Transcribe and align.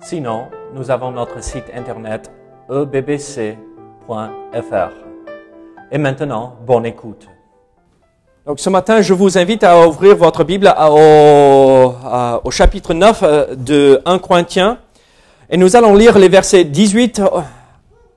Sinon, 0.00 0.46
nous 0.74 0.90
avons 0.90 1.10
notre 1.10 1.42
site 1.42 1.64
internet 1.74 2.30
ebbc.fr. 2.70 3.56
Et 5.90 5.98
maintenant, 5.98 6.56
bonne 6.64 6.86
écoute. 6.86 7.26
Donc 8.46 8.60
ce 8.60 8.70
matin, 8.70 9.02
je 9.02 9.12
vous 9.12 9.36
invite 9.36 9.64
à 9.64 9.86
ouvrir 9.86 10.16
votre 10.16 10.44
Bible 10.44 10.72
au, 10.78 12.50
chapitre 12.50 12.94
9 12.94 13.20
euh, 13.22 13.54
de 13.56 14.00
1 14.04 14.18
Corinthiens. 14.18 14.78
Et 15.50 15.56
nous 15.56 15.76
allons 15.76 15.94
lire 15.94 16.18
les 16.18 16.28
versets 16.28 16.64
18 16.64 17.20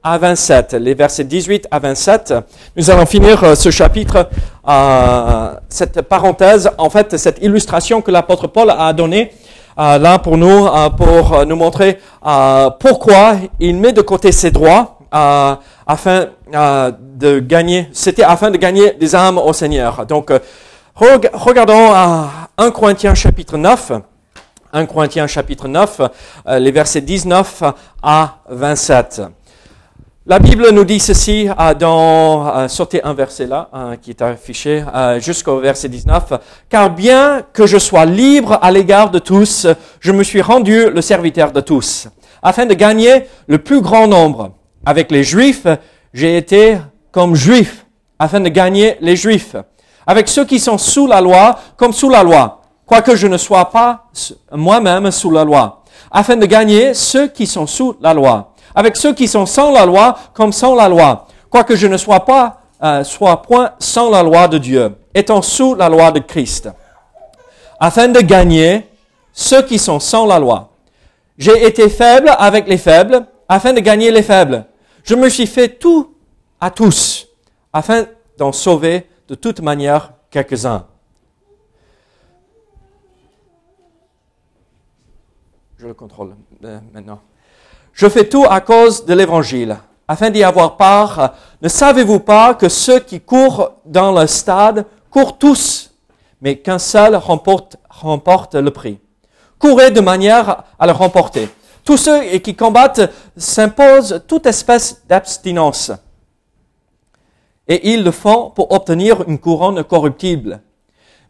à 0.03 0.17
27. 0.17 0.73
Les 0.75 0.93
versets 0.93 1.23
18 1.23 1.67
à 1.71 1.79
27. 1.79 2.33
Nous 2.77 2.91
allons 2.91 3.05
finir 3.05 3.43
euh, 3.43 3.55
ce 3.55 3.71
chapitre, 3.71 4.29
euh, 4.67 5.55
cette 5.67 6.01
parenthèse, 6.03 6.69
en 6.77 6.89
fait, 6.89 7.17
cette 7.17 7.43
illustration 7.43 8.01
que 8.01 8.11
l'apôtre 8.11 8.47
Paul 8.47 8.69
a 8.69 8.93
donnée 8.93 9.31
là 9.77 10.19
pour 10.19 10.37
nous, 10.37 10.67
euh, 10.67 10.89
pour 10.89 11.33
euh, 11.33 11.45
nous 11.45 11.55
montrer 11.55 11.99
pourquoi 12.79 13.35
il 13.59 13.75
met 13.77 13.93
de 13.93 14.01
côté 14.01 14.31
ses 14.31 14.51
droits 14.51 14.99
afin 15.11 16.27
de 16.53 17.39
gagner, 17.39 17.89
c'était 17.91 18.23
afin 18.23 18.49
de 18.51 18.57
gagner 18.57 18.93
des 18.93 19.15
âmes 19.15 19.37
au 19.37 19.53
Seigneur. 19.53 20.05
Donc, 20.05 20.31
regardons 20.95 21.93
1 22.57 22.71
Corinthiens 22.71 23.13
chapitre 23.13 23.57
9. 23.57 23.91
1 24.73 24.85
Corinthiens 24.85 25.27
chapitre 25.27 25.67
9, 25.67 26.01
les 26.59 26.71
versets 26.71 27.01
19 27.01 27.63
à 28.01 28.35
27. 28.49 29.21
La 30.27 30.37
Bible 30.37 30.69
nous 30.71 30.85
dit 30.85 30.99
ceci 30.99 31.49
euh, 31.49 31.73
dans, 31.73 32.45
euh, 32.55 32.67
sortez 32.67 33.03
un 33.03 33.15
verset 33.15 33.47
là, 33.47 33.69
hein, 33.73 33.95
qui 33.99 34.11
est 34.11 34.21
affiché 34.21 34.85
euh, 34.93 35.19
jusqu'au 35.19 35.59
verset 35.59 35.89
19. 35.89 36.33
Car 36.69 36.91
bien 36.91 37.41
que 37.51 37.65
je 37.65 37.79
sois 37.79 38.05
libre 38.05 38.59
à 38.61 38.69
l'égard 38.69 39.09
de 39.09 39.17
tous, 39.17 39.65
je 39.99 40.11
me 40.11 40.21
suis 40.21 40.43
rendu 40.43 40.91
le 40.91 41.01
serviteur 41.01 41.51
de 41.51 41.59
tous, 41.59 42.07
afin 42.43 42.67
de 42.67 42.75
gagner 42.75 43.25
le 43.47 43.57
plus 43.57 43.81
grand 43.81 44.07
nombre. 44.07 44.51
Avec 44.85 45.09
les 45.09 45.23
Juifs, 45.23 45.65
j'ai 46.13 46.37
été 46.37 46.77
comme 47.11 47.33
Juif, 47.33 47.87
afin 48.19 48.41
de 48.41 48.49
gagner 48.49 48.97
les 49.01 49.15
Juifs. 49.15 49.55
Avec 50.05 50.27
ceux 50.27 50.45
qui 50.45 50.59
sont 50.59 50.77
sous 50.77 51.07
la 51.07 51.19
loi, 51.19 51.57
comme 51.77 51.93
sous 51.93 52.11
la 52.11 52.21
loi, 52.21 52.61
quoique 52.85 53.15
je 53.15 53.25
ne 53.25 53.37
sois 53.37 53.71
pas 53.71 54.05
moi-même 54.51 55.09
sous 55.09 55.31
la 55.31 55.43
loi, 55.43 55.81
afin 56.11 56.35
de 56.35 56.45
gagner 56.45 56.93
ceux 56.93 57.27
qui 57.27 57.47
sont 57.47 57.65
sous 57.65 57.95
la 57.99 58.13
loi 58.13 58.50
avec 58.75 58.95
ceux 58.97 59.13
qui 59.13 59.27
sont 59.27 59.45
sans 59.45 59.71
la 59.71 59.85
loi 59.85 60.17
comme 60.33 60.51
sans 60.51 60.75
la 60.75 60.87
loi, 60.89 61.27
quoique 61.49 61.75
je 61.75 61.87
ne 61.87 61.97
sois 61.97 62.25
pas, 62.25 62.61
euh, 62.83 63.03
soit 63.03 63.41
point 63.41 63.71
sans 63.79 64.09
la 64.09 64.23
loi 64.23 64.47
de 64.47 64.57
Dieu, 64.57 64.95
étant 65.13 65.41
sous 65.41 65.75
la 65.75 65.89
loi 65.89 66.11
de 66.11 66.19
Christ, 66.19 66.69
afin 67.79 68.07
de 68.07 68.21
gagner 68.21 68.87
ceux 69.33 69.61
qui 69.61 69.77
sont 69.79 69.99
sans 69.99 70.25
la 70.25 70.39
loi. 70.39 70.69
J'ai 71.37 71.65
été 71.65 71.89
faible 71.89 72.31
avec 72.37 72.67
les 72.67 72.77
faibles, 72.77 73.25
afin 73.47 73.73
de 73.73 73.79
gagner 73.79 74.11
les 74.11 74.23
faibles. 74.23 74.65
Je 75.03 75.15
me 75.15 75.27
suis 75.29 75.47
fait 75.47 75.67
tout 75.67 76.15
à 76.59 76.69
tous, 76.69 77.27
afin 77.73 78.05
d'en 78.37 78.51
sauver 78.51 79.07
de 79.27 79.35
toute 79.35 79.59
manière 79.61 80.13
quelques-uns. 80.29 80.85
Je 85.77 85.87
le 85.87 85.93
contrôle 85.95 86.35
euh, 86.63 86.79
maintenant. 86.93 87.19
Je 88.01 88.09
fais 88.09 88.27
tout 88.27 88.45
à 88.49 88.61
cause 88.61 89.05
de 89.05 89.13
l'évangile, 89.13 89.77
afin 90.07 90.31
d'y 90.31 90.43
avoir 90.43 90.75
part. 90.75 91.35
Ne 91.61 91.69
savez-vous 91.69 92.19
pas 92.19 92.55
que 92.55 92.67
ceux 92.67 92.99
qui 92.99 93.21
courent 93.21 93.73
dans 93.85 94.11
le 94.11 94.25
stade 94.25 94.87
courent 95.11 95.37
tous, 95.37 95.93
mais 96.41 96.57
qu'un 96.57 96.79
seul 96.79 97.15
remporte, 97.15 98.55
le 98.55 98.71
prix? 98.71 98.97
Courez 99.59 99.91
de 99.91 100.01
manière 100.01 100.63
à 100.79 100.87
le 100.87 100.93
remporter. 100.93 101.47
Tous 101.85 101.97
ceux 101.97 102.23
qui 102.39 102.55
combattent 102.55 103.11
s'imposent 103.37 104.23
toute 104.27 104.47
espèce 104.47 105.03
d'abstinence. 105.07 105.91
Et 107.67 107.93
ils 107.93 108.03
le 108.03 108.09
font 108.09 108.49
pour 108.49 108.71
obtenir 108.71 109.29
une 109.29 109.37
couronne 109.37 109.83
corruptible. 109.83 110.61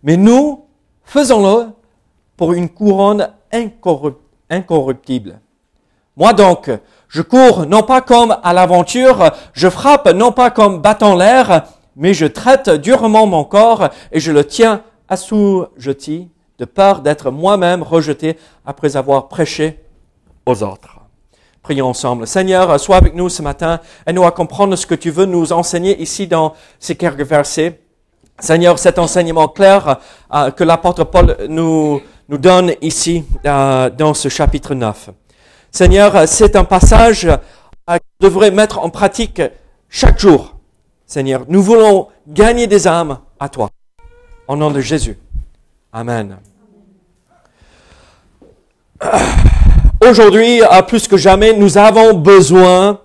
Mais 0.04 0.16
nous, 0.16 0.64
faisons-le 1.04 1.72
pour 2.38 2.54
une 2.54 2.70
couronne 2.70 3.30
incorruptible. 4.50 5.42
Moi 6.22 6.34
donc, 6.34 6.70
je 7.08 7.24
cours 7.24 7.66
non 7.66 7.82
pas 7.82 8.02
comme 8.02 8.38
à 8.44 8.54
l'aventure, 8.54 9.32
je 9.54 9.68
frappe 9.68 10.08
non 10.14 10.32
pas 10.32 10.52
comme 10.52 10.80
battant 10.80 11.16
l'air, 11.16 11.64
mais 11.96 12.14
je 12.14 12.28
traite 12.28 12.70
durement 12.70 13.26
mon 13.26 13.44
corps 13.44 13.90
et 14.12 14.20
je 14.20 14.32
le 14.32 14.46
tiens 14.46 14.84
assujetti 15.10 16.30
de 16.60 16.66
peur 16.66 17.02
d'être 17.02 17.32
moi-même 17.32 17.82
rejeté 17.82 18.38
après 18.68 18.98
avoir 18.98 19.30
prêché 19.30 19.80
aux 20.46 20.62
autres. 20.62 21.00
Prions 21.64 21.88
ensemble. 21.88 22.28
Seigneur, 22.28 22.80
sois 22.80 22.98
avec 22.98 23.16
nous 23.16 23.30
ce 23.30 23.42
matin 23.42 23.80
et 24.06 24.14
nous 24.14 24.24
à 24.24 24.30
comprendre 24.32 24.76
ce 24.76 24.86
que 24.86 24.94
tu 24.94 25.10
veux 25.10 25.26
nous 25.26 25.52
enseigner 25.54 26.00
ici 26.00 26.28
dans 26.28 26.54
ces 26.80 26.94
quelques 26.94 27.26
versets. 27.26 27.82
Seigneur, 28.38 28.78
cet 28.78 29.00
enseignement 29.00 29.48
clair 29.48 29.98
euh, 30.32 30.52
que 30.52 30.64
l'apôtre 30.64 31.04
Paul 31.04 31.36
nous, 31.50 32.00
nous 32.30 32.38
donne 32.38 32.74
ici 32.82 33.24
euh, 33.44 33.90
dans 33.90 34.14
ce 34.14 34.30
chapitre 34.30 34.76
9. 34.76 35.10
Seigneur, 35.74 36.28
c'est 36.28 36.58
un 36.58 36.66
passage 36.66 37.26
euh, 37.26 37.38
qu'on 37.88 38.28
devrait 38.28 38.52
mettre 38.52 38.80
en 38.80 38.90
pratique 38.90 39.42
chaque 39.90 40.20
jour. 40.20 40.56
Seigneur, 41.08 41.46
nous 41.48 41.64
voulons 41.64 42.10
gagner 42.28 42.68
des 42.68 42.88
âmes 42.88 43.20
à 43.40 43.48
toi. 43.48 43.70
Au 44.50 44.58
nom 44.58 44.70
de 44.70 44.82
Jésus. 44.82 45.18
Amen. 45.94 46.36
Aujourd'hui, 50.06 50.62
euh, 50.62 50.82
plus 50.82 51.08
que 51.08 51.16
jamais, 51.16 51.54
nous 51.54 51.78
avons 51.78 52.16
besoin 52.16 53.00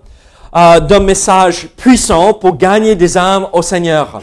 euh, 0.53 0.81
d'un 0.81 0.99
message 0.99 1.69
puissant 1.77 2.33
pour 2.33 2.57
gagner 2.57 2.95
des 2.95 3.17
âmes 3.17 3.47
au 3.53 3.61
Seigneur. 3.61 4.21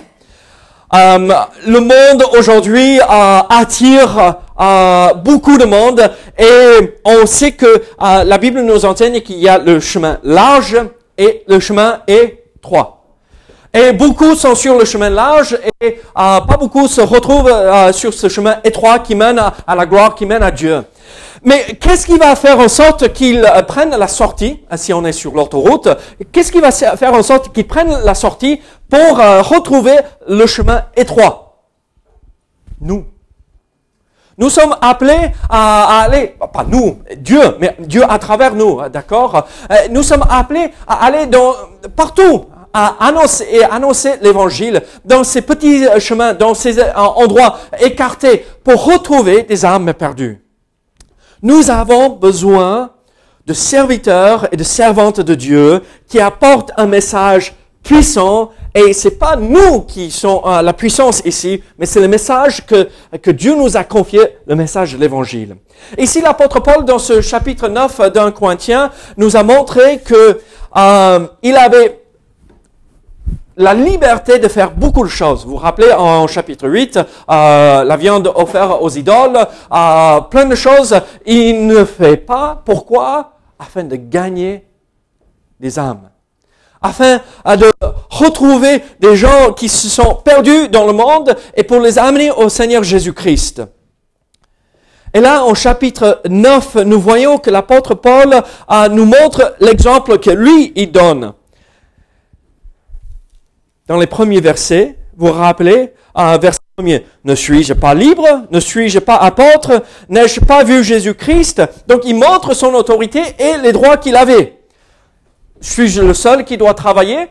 le 0.93 1.79
monde 1.81 2.25
aujourd'hui 2.39 3.01
attire 3.01 4.44
euh, 4.61 5.15
beaucoup 5.15 5.59
de 5.59 5.65
monde 5.65 6.01
et 6.39 6.95
on 7.05 7.27
sait 7.27 7.53
que 7.53 7.67
euh, 7.67 8.25
la 8.25 8.39
Bible 8.39 8.61
nous 8.61 8.85
enseigne 8.85 9.21
qu'il 9.21 9.39
y 9.39 9.49
a 9.49 9.59
le 9.59 9.81
chemin 9.81 10.19
large 10.23 10.77
et 11.19 11.43
le 11.49 11.59
chemin 11.59 12.01
étroit. 12.07 13.05
Et 13.73 13.93
beaucoup 13.93 14.37
sont 14.37 14.55
sur 14.55 14.79
le 14.79 14.85
chemin 14.85 15.11
large 15.11 15.59
et 15.81 15.99
euh, 16.17 16.41
pas 16.41 16.57
beaucoup 16.57 16.87
se 16.87 17.01
retrouvent 17.01 17.53
sur 17.93 18.15
ce 18.15 18.29
chemin 18.29 18.59
étroit 18.63 19.01
qui 19.01 19.17
mène 19.17 19.41
à, 19.41 19.75
la 19.75 19.87
gloire, 19.87 20.15
qui 20.15 20.25
mène 20.25 20.45
à 20.45 20.53
Dieu. 20.53 20.83
Mais 21.43 21.77
qu'est-ce 21.81 22.07
qui 22.07 22.17
va 22.17 22.37
faire 22.37 22.61
en 22.61 22.69
sorte 22.69 23.13
qu'ils 23.13 23.45
prennent 23.67 23.97
la 23.97 24.09
sortie, 24.09 24.61
si 24.77 24.93
on 24.93 25.05
est 25.05 25.13
sur 25.13 25.35
l'autoroute, 25.35 25.89
qu'est-ce 26.31 26.53
qui 26.53 26.61
va 26.61 26.71
faire 26.71 27.13
en 27.13 27.25
sorte 27.25 27.53
qu'ils 27.53 27.67
prennent 27.67 27.99
la 28.05 28.15
sortie 28.15 28.61
pour 28.89 29.19
retrouver 29.19 29.97
le 30.29 30.47
chemin 30.47 30.85
étroit? 30.97 31.59
Nous. 32.81 33.05
Nous 34.37 34.51
sommes 34.51 34.75
appelés 34.81 35.31
à, 35.49 36.01
aller, 36.03 36.35
pas 36.53 36.65
nous, 36.67 36.99
Dieu, 37.17 37.41
mais 37.61 37.77
Dieu 37.79 38.03
à 38.09 38.19
travers 38.19 38.55
nous, 38.55 38.81
d'accord? 38.89 39.47
Euh, 39.71 39.75
Nous 39.91 40.03
sommes 40.03 40.25
appelés 40.29 40.71
à 40.87 41.05
aller 41.07 41.27
dans, 41.27 41.53
partout, 41.95 42.47
à 42.73 42.97
annoncer 43.07 43.47
et 43.51 43.65
annoncer 43.65 44.15
l'évangile 44.21 44.83
dans 45.05 45.23
ces 45.23 45.43
petits 45.43 45.85
chemins, 46.01 46.35
dans 46.35 46.55
ces 46.55 46.81
euh, 46.81 46.93
endroits 46.95 47.59
écartés 47.81 48.45
pour 48.65 48.85
retrouver 48.85 49.45
des 49.45 49.65
âmes 49.65 49.95
perdues. 49.95 50.45
Nous 51.41 51.71
avons 51.71 52.11
besoin 52.11 52.91
de 53.47 53.53
serviteurs 53.53 54.49
et 54.51 54.57
de 54.57 54.65
servantes 54.65 55.21
de 55.21 55.35
Dieu 55.35 55.83
qui 56.09 56.19
apportent 56.19 56.73
un 56.77 56.87
message 56.87 57.55
puissant 57.83 58.51
et 58.75 58.93
c'est 58.93 59.19
pas 59.19 59.37
nous 59.37 59.83
qui 59.83 60.11
sommes 60.11 60.41
euh, 60.45 60.63
la 60.63 60.73
puissance 60.73 61.23
ici, 61.25 61.63
mais 61.79 61.87
c'est 61.87 62.01
le 62.01 62.09
message 62.09 62.67
que, 62.67 62.89
que 63.23 63.31
Dieu 63.31 63.55
nous 63.55 63.77
a 63.77 63.85
confié, 63.85 64.21
le 64.47 64.57
message 64.57 64.95
de 64.95 64.99
l'évangile. 64.99 65.57
Ici, 65.97 66.21
l'apôtre 66.21 66.61
Paul, 66.61 66.85
dans 66.85 66.99
ce 66.99 67.21
chapitre 67.21 67.69
9 67.69 68.13
d'un 68.13 68.33
Corinthiens, 68.33 68.91
nous 69.17 69.37
a 69.37 69.43
montré 69.43 69.99
que 69.99 70.41
euh, 70.77 71.27
il 71.43 71.57
avait 71.57 72.05
la 73.57 73.75
liberté 73.75 74.39
de 74.39 74.49
faire 74.49 74.73
beaucoup 74.73 75.05
de 75.05 75.09
choses. 75.09 75.45
Vous 75.45 75.53
vous 75.53 75.57
rappelez 75.57 75.93
en 75.93 76.27
chapitre 76.27 76.69
8, 76.69 76.97
euh, 76.97 77.85
la 77.85 77.97
viande 77.97 78.31
offerte 78.35 78.79
aux 78.81 78.91
idoles, 78.91 79.39
euh, 79.73 80.21
plein 80.23 80.47
de 80.47 80.55
choses. 80.55 80.99
Il 81.27 81.67
ne 81.67 81.85
fait 81.85 82.17
pas. 82.17 82.61
Pourquoi? 82.65 83.33
Afin 83.59 83.85
de 83.85 83.97
gagner 83.97 84.67
des 85.61 85.79
âmes. 85.79 86.11
Afin 86.85 87.21
de 87.47 87.71
retrouver 88.11 88.83
des 89.01 89.17
gens 89.17 89.55
qui 89.55 89.71
se 89.71 89.89
sont 89.89 90.17
perdus 90.23 90.69
dans 90.69 90.87
le 90.87 90.93
monde 90.93 91.35
et 91.57 91.63
pour 91.63 91.81
les 91.81 91.99
amener 91.99 92.31
au 92.31 92.51
Seigneur 92.51 92.85
Jésus-Christ. 92.85 93.63
Et 95.15 95.21
là, 95.21 95.45
en 95.45 95.55
chapitre 95.55 96.21
9, 96.29 96.75
nous 96.85 97.01
voyons 97.01 97.39
que 97.39 97.49
l'apôtre 97.49 97.95
Paul 97.95 98.35
euh, 98.35 98.89
nous 98.89 99.07
montre 99.07 99.55
l'exemple 99.61 100.19
que 100.19 100.31
lui, 100.31 100.73
il 100.77 100.93
donne. 100.93 101.33
Dans 103.87 103.97
les 103.97 104.09
premiers 104.09 104.41
versets, 104.41 104.99
vous 105.17 105.29
vous 105.29 105.33
rappelez, 105.33 105.95
euh, 106.19 106.37
verset 106.39 106.61
premier, 106.77 107.07
ne 107.25 107.37
suis-je 107.37 107.73
pas 107.73 107.95
libre? 107.95 108.27
Ne 108.51 108.59
suis-je 108.59 108.99
pas 108.99 109.15
apôtre? 109.15 109.85
N'ai-je 110.09 110.41
pas 110.41 110.65
vu 110.65 110.83
Jésus-Christ? 110.83 111.63
Donc 111.87 112.03
il 112.05 112.17
montre 112.17 112.53
son 112.53 112.75
autorité 112.75 113.23
et 113.39 113.57
les 113.63 113.73
droits 113.73 113.97
qu'il 113.97 114.17
avait. 114.17 114.64
Suis-je 115.61 116.03
le 116.03 116.15
seul 116.15 116.45
qui 116.45 116.57
doit 116.57 116.75
travailler 116.75 117.29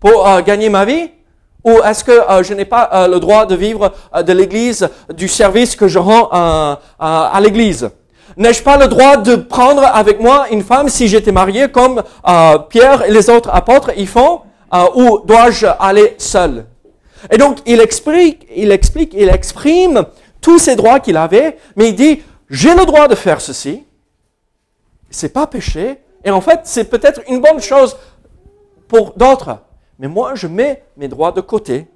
pour 0.00 0.26
euh, 0.26 0.40
gagner 0.42 0.68
ma 0.68 0.84
vie? 0.84 1.10
Ou 1.64 1.82
est-ce 1.82 2.04
que 2.04 2.12
euh, 2.12 2.42
je 2.42 2.54
n'ai 2.54 2.64
pas 2.64 2.88
euh, 2.92 3.08
le 3.08 3.20
droit 3.20 3.46
de 3.46 3.54
vivre 3.54 3.92
de 4.22 4.32
l'Église, 4.32 4.88
du 5.14 5.28
service 5.28 5.76
que 5.76 5.88
je 5.88 5.98
rends 5.98 6.28
à 6.30 7.40
l'Église? 7.40 7.90
N'ai-je 8.36 8.62
pas 8.62 8.76
le 8.76 8.86
droit 8.86 9.16
de 9.16 9.36
prendre 9.36 9.84
avec 9.84 10.20
moi 10.20 10.46
une 10.50 10.62
femme 10.62 10.88
si 10.88 11.08
j'étais 11.08 11.32
marié 11.32 11.68
comme 11.70 12.02
Pierre 12.68 13.02
et 13.04 13.10
les 13.10 13.30
autres 13.30 13.50
apôtres 13.52 13.90
y 13.96 14.06
font 14.06 14.42
Ou 14.94 15.20
dois-je 15.24 15.66
aller 15.80 16.14
seul? 16.18 16.66
Et 17.30 17.36
donc 17.36 17.58
il 17.66 17.80
explique, 17.80 18.46
il 18.54 18.70
explique, 18.70 19.12
il 19.14 19.28
exprime 19.28 20.04
tous 20.40 20.58
ces 20.58 20.76
droits 20.76 21.00
qu'il 21.00 21.16
avait, 21.16 21.58
mais 21.74 21.88
il 21.88 21.96
dit, 21.96 22.22
j'ai 22.48 22.74
le 22.74 22.84
droit 22.84 23.08
de 23.08 23.14
faire 23.14 23.40
ceci, 23.40 23.84
c'est 25.10 25.32
pas 25.32 25.46
péché, 25.46 25.98
et 26.24 26.30
en 26.30 26.40
fait 26.40 26.60
c'est 26.64 26.84
peut-être 26.84 27.20
une 27.28 27.40
bonne 27.40 27.60
chose 27.60 27.96
pour 28.88 29.12
d'autres. 29.16 29.58
Mais 29.98 30.08
moi, 30.08 30.34
je 30.34 30.46
mets 30.46 30.84
mes 30.96 31.08
droits 31.08 31.32
de 31.32 31.40
côté 31.40 31.86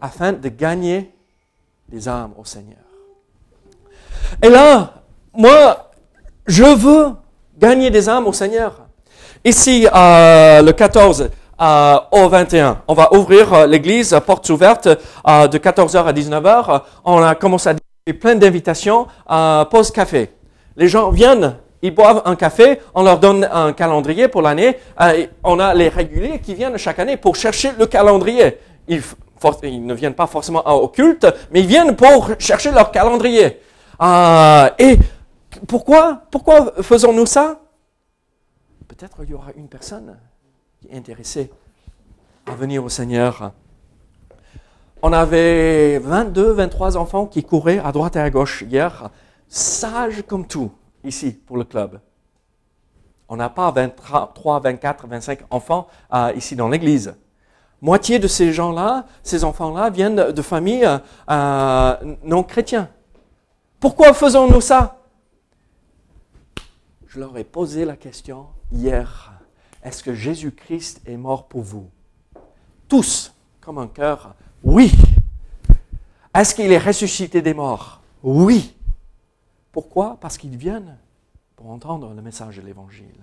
afin 0.00 0.32
de 0.32 0.48
gagner 0.48 1.14
des 1.88 2.08
âmes 2.08 2.32
au 2.38 2.44
Seigneur. 2.44 2.78
Et 4.42 4.48
là, 4.48 4.94
moi, 5.32 5.90
je 6.46 6.64
veux 6.64 7.12
gagner 7.56 7.90
des 7.90 8.08
âmes 8.08 8.26
au 8.26 8.32
Seigneur. 8.32 8.80
Ici, 9.44 9.86
euh, 9.94 10.62
le 10.62 10.72
14 10.72 11.28
euh, 11.60 11.98
au 12.10 12.28
21, 12.28 12.82
on 12.88 12.94
va 12.94 13.12
ouvrir 13.14 13.52
euh, 13.52 13.66
l'église, 13.66 14.18
portes 14.26 14.48
ouvertes, 14.48 14.88
de 14.88 15.58
14h 15.58 16.04
à 16.04 16.12
19h. 16.12 16.82
On 17.04 17.22
a 17.22 17.34
commencé 17.34 17.68
à 17.68 17.74
dire 17.74 18.18
plein 18.18 18.34
d'invitations, 18.34 19.06
pause 19.70 19.90
café. 19.90 20.30
Les 20.76 20.88
gens 20.88 21.10
viennent 21.10 21.56
ils 21.84 21.94
boivent 21.94 22.22
un 22.24 22.34
café, 22.34 22.80
on 22.94 23.02
leur 23.02 23.20
donne 23.20 23.46
un 23.52 23.74
calendrier 23.74 24.26
pour 24.28 24.40
l'année. 24.40 24.78
Euh, 25.02 25.26
on 25.42 25.60
a 25.60 25.74
les 25.74 25.90
réguliers 25.90 26.40
qui 26.40 26.54
viennent 26.54 26.78
chaque 26.78 26.98
année 26.98 27.18
pour 27.18 27.36
chercher 27.36 27.72
le 27.78 27.84
calendrier. 27.84 28.58
Ils, 28.88 29.02
ne 29.62 29.92
viennent 29.92 30.14
pas 30.14 30.26
forcément 30.26 30.66
au 30.66 30.88
culte, 30.88 31.26
mais 31.50 31.60
ils 31.60 31.66
viennent 31.66 31.94
pour 31.94 32.30
chercher 32.38 32.70
leur 32.70 32.90
calendrier. 32.90 33.60
Euh, 34.00 34.70
et 34.78 34.98
pourquoi, 35.68 36.22
pourquoi 36.30 36.72
faisons-nous 36.80 37.26
ça? 37.26 37.60
Peut-être 38.88 39.18
il 39.24 39.30
y 39.30 39.34
aura 39.34 39.52
une 39.54 39.68
personne 39.68 40.16
qui 40.80 40.88
est 40.88 40.96
intéressée 40.96 41.50
à 42.46 42.54
venir 42.54 42.82
au 42.82 42.88
Seigneur. 42.88 43.52
On 45.02 45.12
avait 45.12 45.98
22, 45.98 46.52
23 46.52 46.96
enfants 46.96 47.26
qui 47.26 47.44
couraient 47.44 47.78
à 47.78 47.92
droite 47.92 48.16
et 48.16 48.20
à 48.20 48.30
gauche 48.30 48.64
hier, 48.66 49.10
sages 49.48 50.22
comme 50.26 50.46
tout 50.46 50.72
ici 51.04 51.32
pour 51.32 51.56
le 51.56 51.64
club. 51.64 52.00
On 53.28 53.36
n'a 53.36 53.48
pas 53.48 53.70
23, 53.70 54.60
24, 54.60 55.06
25 55.06 55.40
enfants 55.50 55.88
euh, 56.12 56.32
ici 56.36 56.56
dans 56.56 56.68
l'église. 56.68 57.14
Moitié 57.80 58.18
de 58.18 58.28
ces 58.28 58.52
gens-là, 58.52 59.06
ces 59.22 59.44
enfants-là, 59.44 59.90
viennent 59.90 60.32
de 60.32 60.42
familles 60.42 60.88
euh, 61.30 62.16
non 62.22 62.42
chrétiens. 62.42 62.88
Pourquoi 63.80 64.14
faisons-nous 64.14 64.60
ça? 64.60 64.98
Je 67.06 67.20
leur 67.20 67.36
ai 67.36 67.44
posé 67.44 67.84
la 67.84 67.96
question 67.96 68.46
hier. 68.72 69.32
Est-ce 69.82 70.02
que 70.02 70.14
Jésus-Christ 70.14 71.02
est 71.06 71.16
mort 71.16 71.46
pour 71.46 71.62
vous? 71.62 71.90
Tous, 72.88 73.34
comme 73.60 73.78
un 73.78 73.86
cœur, 73.86 74.34
oui. 74.62 74.92
Est-ce 76.34 76.54
qu'il 76.54 76.72
est 76.72 76.78
ressuscité 76.78 77.42
des 77.42 77.54
morts? 77.54 78.00
Oui. 78.22 78.74
Pourquoi? 79.74 80.16
Parce 80.20 80.38
qu'ils 80.38 80.56
viennent 80.56 80.96
pour 81.56 81.68
entendre 81.70 82.12
le 82.14 82.22
message 82.22 82.58
de 82.58 82.62
l'Évangile, 82.62 83.18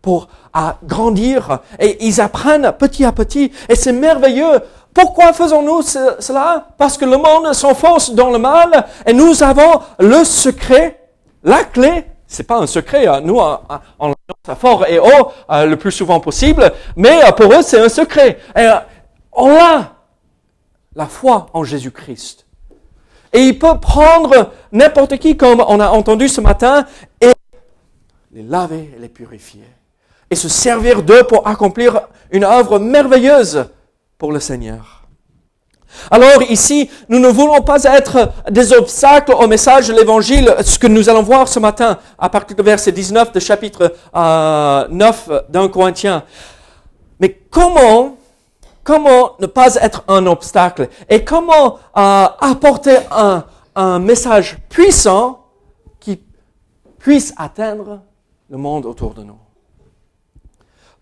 pour 0.00 0.28
grandir 0.82 1.60
et 1.78 2.06
ils 2.06 2.20
apprennent 2.20 2.72
petit 2.72 3.04
à 3.04 3.12
petit 3.12 3.52
et 3.68 3.74
c'est 3.74 3.92
merveilleux. 3.92 4.60
Pourquoi 4.94 5.34
faisons-nous 5.34 5.82
cela? 5.82 6.68
Parce 6.78 6.96
que 6.96 7.04
le 7.04 7.18
monde 7.18 7.52
s'enfonce 7.52 8.14
dans 8.14 8.30
le 8.30 8.38
mal 8.38 8.86
et 9.04 9.12
nous 9.12 9.42
avons 9.42 9.82
le 9.98 10.24
secret, 10.24 11.10
la 11.44 11.64
clé. 11.64 12.06
C'est 12.26 12.44
pas 12.44 12.58
un 12.58 12.66
secret, 12.66 13.06
hein. 13.06 13.20
nous 13.20 13.38
on 13.38 14.08
lance 14.08 14.58
fort 14.58 14.86
et 14.86 14.98
haut 14.98 15.30
euh, 15.50 15.66
le 15.66 15.76
plus 15.76 15.92
souvent 15.92 16.20
possible, 16.20 16.72
mais 16.96 17.22
euh, 17.22 17.32
pour 17.32 17.52
eux 17.52 17.62
c'est 17.62 17.80
un 17.80 17.90
secret. 17.90 18.38
Et 18.56 18.60
euh, 18.60 18.76
on 19.32 19.54
a 19.54 19.92
la 20.94 21.06
foi 21.06 21.48
en 21.52 21.64
Jésus-Christ. 21.64 22.45
Et 23.32 23.40
il 23.40 23.58
peut 23.58 23.78
prendre 23.80 24.52
n'importe 24.72 25.16
qui, 25.18 25.36
comme 25.36 25.64
on 25.66 25.80
a 25.80 25.88
entendu 25.88 26.28
ce 26.28 26.40
matin, 26.40 26.86
et 27.20 27.32
les 28.32 28.42
laver 28.42 28.90
et 28.96 29.00
les 29.00 29.08
purifier. 29.08 29.64
Et 30.30 30.34
se 30.34 30.48
servir 30.48 31.02
d'eux 31.02 31.24
pour 31.24 31.46
accomplir 31.46 32.08
une 32.30 32.44
œuvre 32.44 32.78
merveilleuse 32.78 33.66
pour 34.18 34.32
le 34.32 34.40
Seigneur. 34.40 34.96
Alors 36.10 36.42
ici, 36.48 36.90
nous 37.08 37.18
ne 37.18 37.28
voulons 37.28 37.62
pas 37.62 37.82
être 37.84 38.30
des 38.50 38.72
obstacles 38.72 39.32
au 39.32 39.46
message 39.46 39.88
de 39.88 39.94
l'Évangile, 39.94 40.54
ce 40.62 40.78
que 40.78 40.86
nous 40.86 41.08
allons 41.08 41.22
voir 41.22 41.48
ce 41.48 41.58
matin 41.58 41.98
à 42.18 42.28
partir 42.28 42.56
du 42.56 42.62
verset 42.62 42.92
19 42.92 43.32
de 43.32 43.40
chapitre 43.40 43.94
9 44.14 45.28
euh, 45.28 45.40
d'un 45.48 45.68
Corinthien. 45.68 46.22
Mais 47.18 47.40
comment 47.50 48.15
comment 48.86 49.32
ne 49.40 49.46
pas 49.46 49.74
être 49.74 50.04
un 50.08 50.26
obstacle 50.26 50.88
et 51.10 51.24
comment 51.24 51.74
euh, 51.74 52.26
apporter 52.40 52.96
un, 53.10 53.44
message 53.98 54.56
puissant 54.70 55.40
qui 56.00 56.18
puisse 56.98 57.34
atteindre 57.36 58.00
le 58.48 58.56
monde 58.56 58.86
autour 58.86 59.12
de 59.12 59.22
nous. 59.22 59.36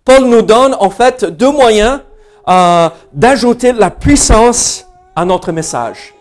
Paul 0.05 0.25
nous 0.25 0.43
donne 0.43 0.75
en 0.81 0.91
fait 0.91 1.25
deux 1.25 1.53
moyens 1.53 2.01
euh, 2.49 2.89
d'ajouter 3.13 3.73
de 3.73 3.79
la 3.79 3.91
puissance 3.91 4.87
à 5.15 5.25
notre 5.25 5.53
message. 5.53 6.15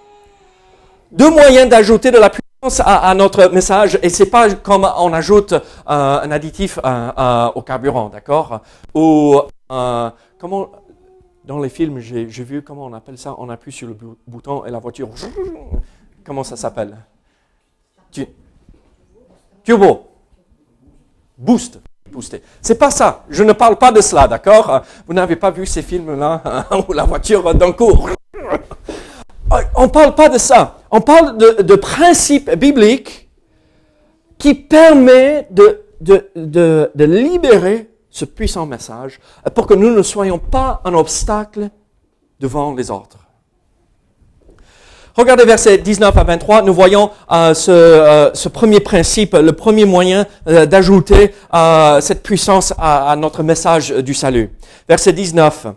Deux 1.12 1.32
moyens 1.32 1.68
d'ajouter 1.70 2.12
de 2.12 2.20
la 2.20 2.30
puissance 2.30 2.82
à, 2.86 3.14
notre 3.16 3.48
message, 3.48 3.98
et 4.04 4.10
c'est 4.10 4.28
pas 4.28 4.54
comme 4.54 4.88
on 4.98 5.12
ajoute 5.12 5.54
euh, 5.54 5.60
un 5.88 6.32
additif 6.32 6.78
au 6.78 7.62
carburant, 7.64 8.10
d'accord? 8.10 8.62
Ou 8.94 9.42
comment 10.38 10.70
dans 11.46 11.60
les 11.60 11.70
films, 11.70 12.00
j'ai 12.00 12.26
vu 12.26 12.62
comment 12.62 12.86
on 12.86 12.94
appelle 12.94 13.18
ça. 13.18 13.36
On 13.38 13.50
appuie 13.50 13.72
sur 13.72 13.88
le 13.88 13.96
bouton 14.28 14.66
et 14.66 14.72
la 14.72 14.80
voiture. 14.80 15.10
Comment 16.24 16.44
ça 16.46 16.56
s'appelle? 16.56 16.96
Turbo. 19.64 20.08
Boost. 21.38 21.82
C'est 22.62 22.78
pas 22.78 22.92
ça. 22.92 23.26
Je 23.30 23.44
ne 23.44 23.54
parle 23.54 23.78
pas 23.78 23.92
de 23.92 24.00
cela, 24.00 24.28
d'accord? 24.28 24.84
Vous 25.08 25.14
n'avez 25.14 25.36
pas 25.36 25.52
vu 25.52 25.66
ces 25.66 25.82
films-là 25.82 26.68
où 26.88 26.94
la 26.94 27.04
voiture 27.04 27.54
d'un 27.56 27.72
coup. 27.72 28.08
On 29.76 29.84
ne 29.84 29.88
parle 29.88 30.16
pas 30.16 30.30
de 30.30 30.38
ça. 30.38 30.80
On 30.92 31.02
parle 31.02 31.38
de, 31.38 31.62
de 31.62 31.76
principes 31.76 32.52
bibliques 32.56 33.30
qui 34.38 34.54
permet 34.54 35.48
de, 35.52 35.82
de, 36.02 36.30
de, 36.36 36.92
de 36.94 37.06
libérer 37.06 37.90
ce 38.14 38.26
puissant 38.26 38.68
message 38.68 39.20
pour 39.56 39.66
que 39.66 39.74
nous 39.74 39.90
ne 39.90 40.04
soyons 40.04 40.38
pas 40.38 40.82
un 40.86 40.94
obstacle 40.94 41.70
devant 42.40 42.74
les 42.76 42.92
autres. 42.92 43.18
Regardez 45.16 45.46
versets 45.46 45.80
19 45.80 46.16
à 46.16 46.24
23, 46.24 46.62
nous 46.62 46.74
voyons 46.74 47.10
euh, 47.32 47.54
ce, 47.54 47.72
euh, 47.72 48.34
ce, 48.34 48.50
premier 48.50 48.80
principe, 48.80 49.34
le 49.34 49.52
premier 49.52 49.86
moyen 49.86 50.26
euh, 50.48 50.66
d'ajouter 50.66 51.34
cette 52.02 52.24
puissance 52.24 52.74
à, 52.78 53.12
à, 53.12 53.16
notre 53.16 53.44
message 53.44 53.90
du 53.92 54.14
salut. 54.14 54.52
Verset 54.88 55.14
19. 55.14 55.68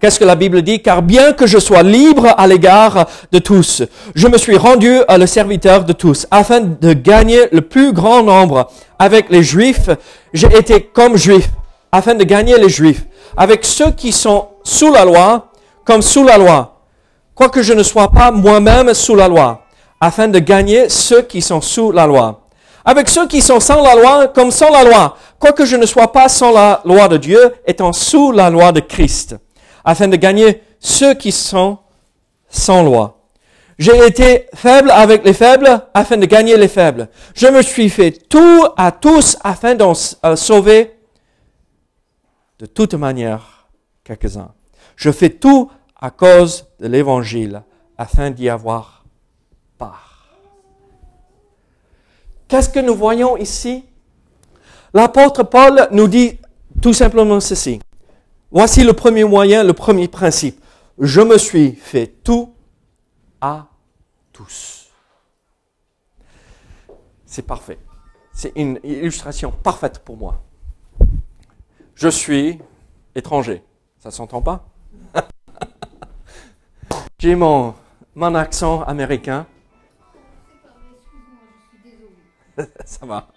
Qu'est-ce 0.00 0.18
que 0.18 0.24
la 0.24 0.34
Bible 0.34 0.62
dit? 0.62 0.80
Car 0.80 1.02
bien 1.02 1.34
que 1.34 1.46
je 1.46 1.58
sois 1.58 1.82
libre 1.82 2.34
à 2.38 2.46
l'égard 2.46 3.06
de 3.30 3.38
tous, 3.38 3.82
je 4.14 4.28
me 4.28 4.38
suis 4.38 4.56
rendu 4.56 5.00
à 5.08 5.18
le 5.18 5.26
serviteur 5.26 5.84
de 5.84 5.92
tous, 5.92 6.26
afin 6.30 6.60
de 6.60 6.94
gagner 6.94 7.48
le 7.52 7.60
plus 7.60 7.92
grand 7.92 8.22
nombre. 8.22 8.70
Avec 8.98 9.28
les 9.28 9.42
Juifs, 9.42 9.90
j'ai 10.32 10.48
été 10.56 10.82
comme 10.82 11.16
Juif, 11.16 11.48
afin 11.92 12.14
de 12.14 12.24
gagner 12.24 12.56
les 12.58 12.70
Juifs. 12.70 13.04
avec 13.36 13.64
ceux 13.64 13.90
qui 13.90 14.12
sont 14.12 14.48
sous 14.64 14.92
la 14.92 15.04
loi, 15.04 15.50
comme 15.84 16.02
sous 16.02 16.24
la 16.24 16.38
loi, 16.38 16.80
quoique 17.34 17.62
je 17.62 17.72
ne 17.72 17.82
sois 17.82 18.10
pas 18.10 18.30
moi-même 18.30 18.92
sous 18.94 19.14
la 19.14 19.28
loi, 19.28 19.62
afin 20.00 20.28
de 20.28 20.38
gagner 20.38 20.88
ceux 20.88 21.22
qui 21.22 21.42
sont 21.42 21.60
sous 21.60 21.92
la 21.92 22.06
loi. 22.06 22.40
Avec 22.84 23.08
ceux 23.08 23.26
qui 23.26 23.42
sont 23.42 23.60
sans 23.60 23.82
la 23.82 23.94
loi, 23.94 24.28
comme 24.28 24.50
sans 24.50 24.70
la 24.70 24.84
loi, 24.84 25.16
quoique 25.38 25.64
je 25.64 25.76
ne 25.76 25.86
sois 25.86 26.10
pas 26.12 26.28
sans 26.28 26.52
la 26.52 26.80
loi 26.84 27.08
de 27.08 27.18
Dieu, 27.18 27.52
étant 27.66 27.92
sous 27.92 28.32
la 28.32 28.50
loi 28.50 28.72
de 28.72 28.80
Christ, 28.80 29.36
afin 29.84 30.08
de 30.08 30.16
gagner 30.16 30.62
ceux 30.78 31.14
qui 31.14 31.32
sont 31.32 31.78
sans 32.48 32.82
loi. 32.82 33.20
J'ai 33.78 34.06
été 34.06 34.46
faible 34.54 34.90
avec 34.90 35.24
les 35.24 35.32
faibles 35.32 35.86
afin 35.94 36.18
de 36.18 36.26
gagner 36.26 36.56
les 36.56 36.68
faibles. 36.68 37.08
Je 37.34 37.46
me 37.46 37.62
suis 37.62 37.88
fait 37.88 38.10
tout 38.12 38.66
à 38.76 38.92
tous 38.92 39.38
afin 39.42 39.74
d'en 39.74 39.92
euh, 40.24 40.36
sauver 40.36 40.98
de 42.58 42.66
toute 42.66 42.92
manière 42.92 43.68
quelques-uns. 44.04 44.52
Je 44.96 45.10
fais 45.10 45.30
tout 45.30 45.70
à 45.98 46.10
cause 46.10 46.66
de 46.78 46.88
l'évangile 46.88 47.62
afin 47.96 48.30
d'y 48.30 48.50
avoir 48.50 49.04
part. 49.78 50.26
Qu'est-ce 52.48 52.68
que 52.68 52.80
nous 52.80 52.94
voyons 52.94 53.38
ici? 53.38 53.84
L'apôtre 54.92 55.44
Paul 55.44 55.88
nous 55.92 56.08
dit 56.08 56.38
tout 56.82 56.92
simplement 56.92 57.40
ceci. 57.40 57.80
Voici 58.52 58.82
le 58.82 58.92
premier 58.94 59.24
moyen, 59.24 59.62
le 59.62 59.72
premier 59.72 60.08
principe. 60.08 60.60
Je 60.98 61.20
me 61.20 61.38
suis 61.38 61.72
fait 61.72 62.08
tout 62.08 62.52
à 63.40 63.68
tous. 64.32 64.90
C'est 67.24 67.46
parfait. 67.46 67.78
C'est 68.32 68.52
une 68.56 68.80
illustration 68.82 69.52
parfaite 69.52 70.00
pour 70.00 70.16
moi. 70.16 70.42
Je 71.94 72.08
suis 72.08 72.58
étranger. 73.14 73.62
Ça 74.00 74.10
s'entend 74.10 74.42
pas? 74.42 74.66
J'ai 77.20 77.36
mon, 77.36 77.74
mon 78.16 78.34
accent 78.34 78.82
américain. 78.82 79.46
Ça 82.84 83.06
va. 83.06 83.28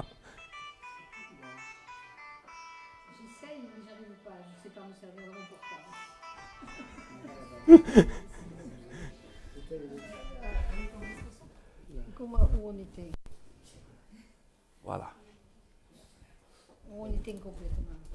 Voilà. 14.84 15.10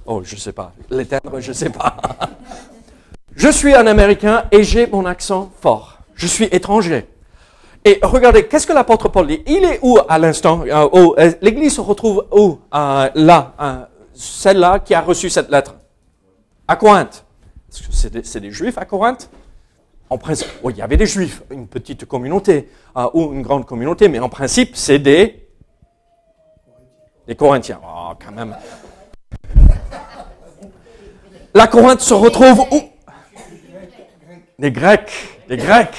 Oh, 0.06 0.22
je 0.22 0.36
sais 0.36 0.52
pas. 0.52 0.72
L'éteindre, 0.90 1.40
je 1.40 1.52
sais 1.52 1.70
pas. 1.70 1.96
je 3.36 3.48
suis 3.48 3.74
un 3.74 3.86
Américain 3.86 4.44
et 4.50 4.62
j'ai 4.62 4.86
mon 4.86 5.06
accent 5.06 5.50
fort. 5.60 5.98
Je 6.14 6.26
suis 6.26 6.44
étranger. 6.44 7.06
Et 7.84 7.98
regardez, 8.02 8.46
qu'est-ce 8.46 8.66
que 8.66 8.72
l'apôtre 8.72 9.08
Paul 9.08 9.26
dit? 9.26 9.42
Il 9.46 9.64
est 9.64 9.78
où 9.82 9.98
à 10.08 10.18
l'instant? 10.18 10.62
Euh, 10.66 10.88
euh, 11.18 11.32
L'Église 11.40 11.76
se 11.76 11.80
retrouve 11.80 12.26
où? 12.32 12.58
Euh, 12.74 13.08
Là, 13.14 13.88
celle-là 14.14 14.80
qui 14.80 14.94
a 14.94 15.00
reçu 15.00 15.30
cette 15.30 15.50
lettre. 15.50 15.74
À 16.66 16.76
Corinthe. 16.76 17.24
C'est 17.70 18.12
des, 18.12 18.40
des 18.40 18.50
Juifs 18.50 18.76
à 18.78 18.84
Corinthe? 18.84 19.30
En 20.10 20.16
principe, 20.16 20.48
il 20.64 20.76
y 20.76 20.82
avait 20.82 20.96
des 20.96 21.06
Juifs, 21.06 21.42
une 21.50 21.66
petite 21.66 22.06
communauté 22.06 22.70
euh, 22.96 23.08
ou 23.12 23.32
une 23.32 23.42
grande 23.42 23.66
communauté, 23.66 24.08
mais 24.08 24.18
en 24.18 24.28
principe, 24.28 24.74
c'est 24.74 24.98
des 24.98 25.44
des 27.26 27.34
Corinthiens. 27.34 27.78
Oh, 27.84 28.12
quand 28.18 28.32
même. 28.32 28.56
La 31.52 31.66
Corinthe 31.66 32.00
se 32.00 32.14
retrouve 32.14 32.64
où? 32.70 32.80
Les 34.58 34.72
Grecs. 34.72 35.12
Les 35.46 35.58
Grecs. 35.58 35.96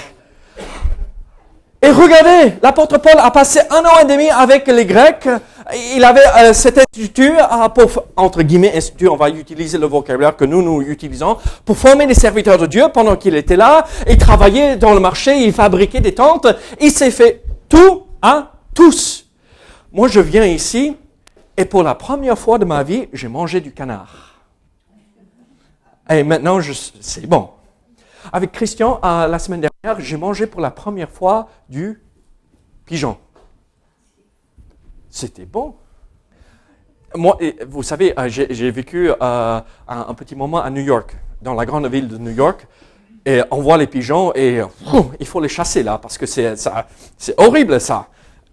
Et 1.82 1.92
regardez, 1.92 2.56
l'apôtre 2.64 2.98
Paul 2.98 3.14
a 3.18 3.30
passé 3.30 3.60
un 3.70 3.86
an 3.86 4.00
et 4.02 4.06
demi 4.06 4.30
avec 4.30 4.68
les 4.68 4.86
Grecs. 4.86 5.30
Il 5.76 6.04
avait 6.04 6.26
euh, 6.40 6.54
cet 6.54 6.80
institut, 6.80 7.34
pour, 7.76 8.06
entre 8.16 8.42
guillemets, 8.42 8.76
institut, 8.76 9.08
on 9.08 9.16
va 9.16 9.30
utiliser 9.30 9.78
le 9.78 9.86
vocabulaire 9.86 10.36
que 10.36 10.46
nous, 10.46 10.64
nous 10.64 10.82
utilisons, 10.82 11.38
pour 11.64 11.78
former 11.78 12.08
des 12.08 12.16
serviteurs 12.16 12.58
de 12.58 12.66
Dieu 12.66 12.86
pendant 12.92 13.16
qu'il 13.16 13.36
était 13.36 13.56
là. 13.56 13.86
Il 14.08 14.18
travaillait 14.18 14.78
dans 14.78 14.94
le 14.94 15.00
marché, 15.00 15.44
il 15.44 15.54
fabriquait 15.54 16.02
des 16.02 16.16
tentes. 16.16 16.48
Il 16.82 16.92
s'est 16.92 17.12
fait 17.12 17.44
tout 17.68 18.04
à 18.22 18.54
tous. 18.74 19.28
Moi, 19.92 20.08
je 20.08 20.20
viens 20.20 20.46
ici, 20.46 20.96
et 21.56 21.66
pour 21.66 21.84
la 21.84 21.94
première 21.94 22.38
fois 22.38 22.58
de 22.58 22.66
ma 22.66 22.82
vie, 22.84 23.08
j'ai 23.14 23.28
mangé 23.28 23.62
du 23.62 23.72
canard. 23.72 24.40
Et 26.10 26.24
maintenant, 26.24 26.60
c'est 27.00 27.28
bon. 27.28 27.50
Avec 28.34 28.52
Christian, 28.52 29.00
la 29.04 29.38
semaine 29.38 29.62
dernière, 29.62 30.04
j'ai 30.04 30.18
mangé 30.18 30.48
pour 30.48 30.62
la 30.62 30.72
première 30.72 31.10
fois 31.10 31.50
du 31.70 32.02
pigeon. 32.86 33.18
C'était 35.10 35.46
bon. 35.46 35.76
Moi, 37.16 37.38
vous 37.68 37.82
savez, 37.82 38.14
euh, 38.20 38.30
j'ai, 38.30 38.72
vécu 38.72 39.10
euh, 39.10 39.62
un, 39.88 40.14
petit 40.14 40.36
moment 40.36 40.62
à 40.62 40.70
New 40.70 40.82
York, 40.82 41.18
dans 41.42 41.56
la 41.56 41.66
grande 41.66 41.88
ville 41.88 42.08
de 42.08 42.18
New 42.18 42.32
York, 42.32 42.68
et 43.26 43.42
on 43.50 43.62
voit 43.62 43.78
les 43.78 43.88
pigeons 43.88 44.32
et 44.36 44.62
il 45.20 45.26
faut 45.26 45.42
les 45.42 45.50
chasser 45.50 45.84
là, 45.84 45.98
parce 45.98 46.18
que 46.18 46.26
c'est, 46.26 46.56
horrible 47.38 47.82
ça. 47.82 48.08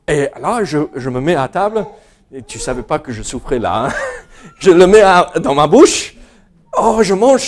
Et 0.08 0.28
là, 0.40 0.64
je, 0.64 1.10
me 1.10 1.20
mets 1.20 1.36
à 1.36 1.48
table, 1.48 1.86
et 2.32 2.42
tu 2.42 2.58
savais 2.58 2.82
pas 2.82 2.98
que 2.98 3.12
je 3.12 3.22
souffrais 3.22 3.58
là. 3.58 3.86
hein. 3.86 3.92
Je 4.58 4.70
le 4.70 4.86
mets 4.86 5.02
dans 5.40 5.54
ma 5.54 5.66
bouche. 5.66 6.14
Oh, 6.78 7.00
je 7.02 7.14
mange 7.14 7.42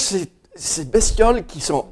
ces 0.57 0.85
bestioles 0.85 1.47
qui 1.47 1.61
sont 1.61 1.87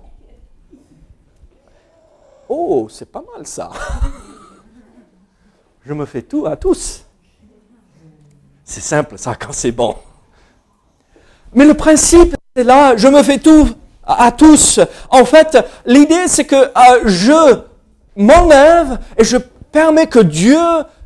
Oh, 2.49 2.89
c'est 2.91 3.11
pas 3.11 3.25
mal 3.35 3.47
ça. 3.47 3.71
Je 5.85 5.93
me 5.93 6.05
fais 6.05 6.23
tout 6.23 6.47
à 6.47 6.57
tous. 6.57 7.06
C'est 8.69 8.83
simple 8.83 9.17
ça 9.17 9.37
quand 9.37 9.53
c'est 9.53 9.71
bon. 9.71 9.95
Mais 11.55 11.65
le 11.65 11.75
principe, 11.75 12.35
c'est 12.55 12.65
là, 12.65 12.97
je 12.97 13.07
me 13.07 13.23
fais 13.23 13.39
tout 13.39 13.69
à 14.05 14.33
tous. 14.33 14.81
En 15.09 15.25
fait, 15.25 15.57
l'idée, 15.87 16.27
c'est 16.27 16.45
que 16.45 16.57
euh, 16.57 17.01
je 17.05 17.61
m'enlève 18.17 18.99
et 19.17 19.23
je 19.23 19.37
permets 19.37 20.09
que 20.09 20.19
Dieu 20.19 20.59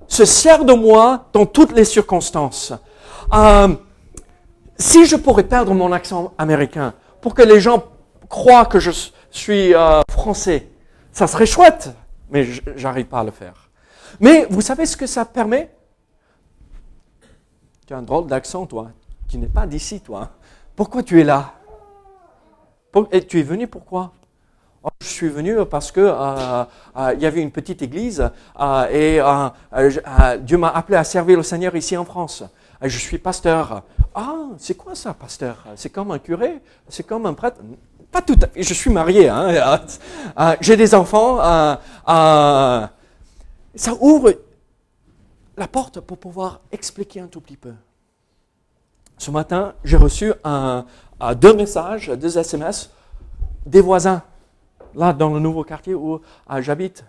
se 0.08 0.24
sert 0.24 0.64
de 0.64 0.72
moi 0.72 1.26
dans 1.34 1.44
toutes 1.44 1.72
les 1.72 1.84
circonstances. 1.84 2.72
Euh, 3.34 3.68
si 4.78 5.04
je 5.04 5.16
pourrais 5.16 5.44
perdre 5.44 5.74
mon 5.74 5.92
accent 5.92 6.32
américain 6.38 6.94
pour 7.20 7.34
que 7.34 7.42
les 7.42 7.60
gens 7.60 7.84
croient 8.30 8.64
que 8.64 8.80
je 8.80 8.90
suis 9.30 9.74
euh, 9.74 10.00
français, 10.10 10.66
ça 11.12 11.26
serait 11.26 11.46
chouette, 11.46 11.90
mais 12.30 12.46
j'arrive 12.74 13.06
pas 13.06 13.20
à 13.20 13.24
le 13.24 13.32
faire. 13.32 13.68
Mais 14.18 14.46
vous 14.48 14.62
savez 14.62 14.86
ce 14.86 14.96
que 14.96 15.06
ça 15.06 15.26
permet? 15.26 15.70
Tu 17.90 17.94
as 17.94 17.98
un 17.98 18.02
drôle 18.02 18.28
d'accent, 18.28 18.66
toi. 18.66 18.92
Tu 19.26 19.36
n'es 19.36 19.48
pas 19.48 19.66
d'ici, 19.66 19.98
toi. 19.98 20.30
Pourquoi 20.76 21.02
tu 21.02 21.20
es 21.20 21.24
là? 21.24 21.54
Et 23.10 23.26
tu 23.26 23.40
es 23.40 23.42
venu 23.42 23.66
pourquoi? 23.66 24.12
Oh, 24.84 24.90
je 25.02 25.08
suis 25.08 25.28
venu 25.28 25.56
parce 25.68 25.90
que 25.90 25.98
euh, 26.00 26.64
euh, 26.96 27.14
il 27.14 27.20
y 27.20 27.26
avait 27.26 27.42
une 27.42 27.50
petite 27.50 27.82
église 27.82 28.30
euh, 28.60 28.86
et 28.92 30.38
Dieu 30.38 30.56
m'a 30.56 30.68
appelé 30.68 30.98
à 30.98 31.02
servir 31.02 31.36
le 31.36 31.42
Seigneur 31.42 31.74
ici 31.74 31.96
en 31.96 32.04
France. 32.04 32.44
Je 32.80 32.96
suis 32.96 33.18
pasteur. 33.18 33.82
Ah, 34.14 34.50
c'est 34.56 34.76
quoi 34.76 34.94
ça, 34.94 35.12
pasteur? 35.12 35.56
C'est 35.74 35.90
comme 35.90 36.12
un 36.12 36.20
curé? 36.20 36.60
C'est 36.88 37.04
comme 37.04 37.26
un 37.26 37.34
prêtre? 37.34 37.56
Pas 38.12 38.22
tout 38.22 38.38
à 38.40 38.46
fait. 38.46 38.62
Je 38.62 38.72
suis 38.72 38.90
marié. 38.90 39.28
Hein, 39.28 39.80
J'ai 40.60 40.76
des 40.76 40.94
enfants. 40.94 41.38
ça 42.06 42.88
ouvre 43.98 44.32
la 45.60 45.68
porte 45.68 46.00
pour 46.00 46.18
pouvoir 46.18 46.62
expliquer 46.72 47.20
un 47.20 47.26
tout 47.28 47.42
petit 47.42 47.58
peu. 47.58 47.74
Ce 49.18 49.30
matin, 49.30 49.74
j'ai 49.84 49.98
reçu 49.98 50.32
deux 51.36 51.54
messages, 51.54 52.08
deux 52.08 52.38
SMS 52.38 52.90
des 53.66 53.82
voisins, 53.82 54.22
là 54.94 55.12
dans 55.12 55.28
le 55.34 55.38
nouveau 55.38 55.62
quartier 55.62 55.94
où 55.94 56.14
euh, 56.50 56.62
j'habite. 56.62 57.04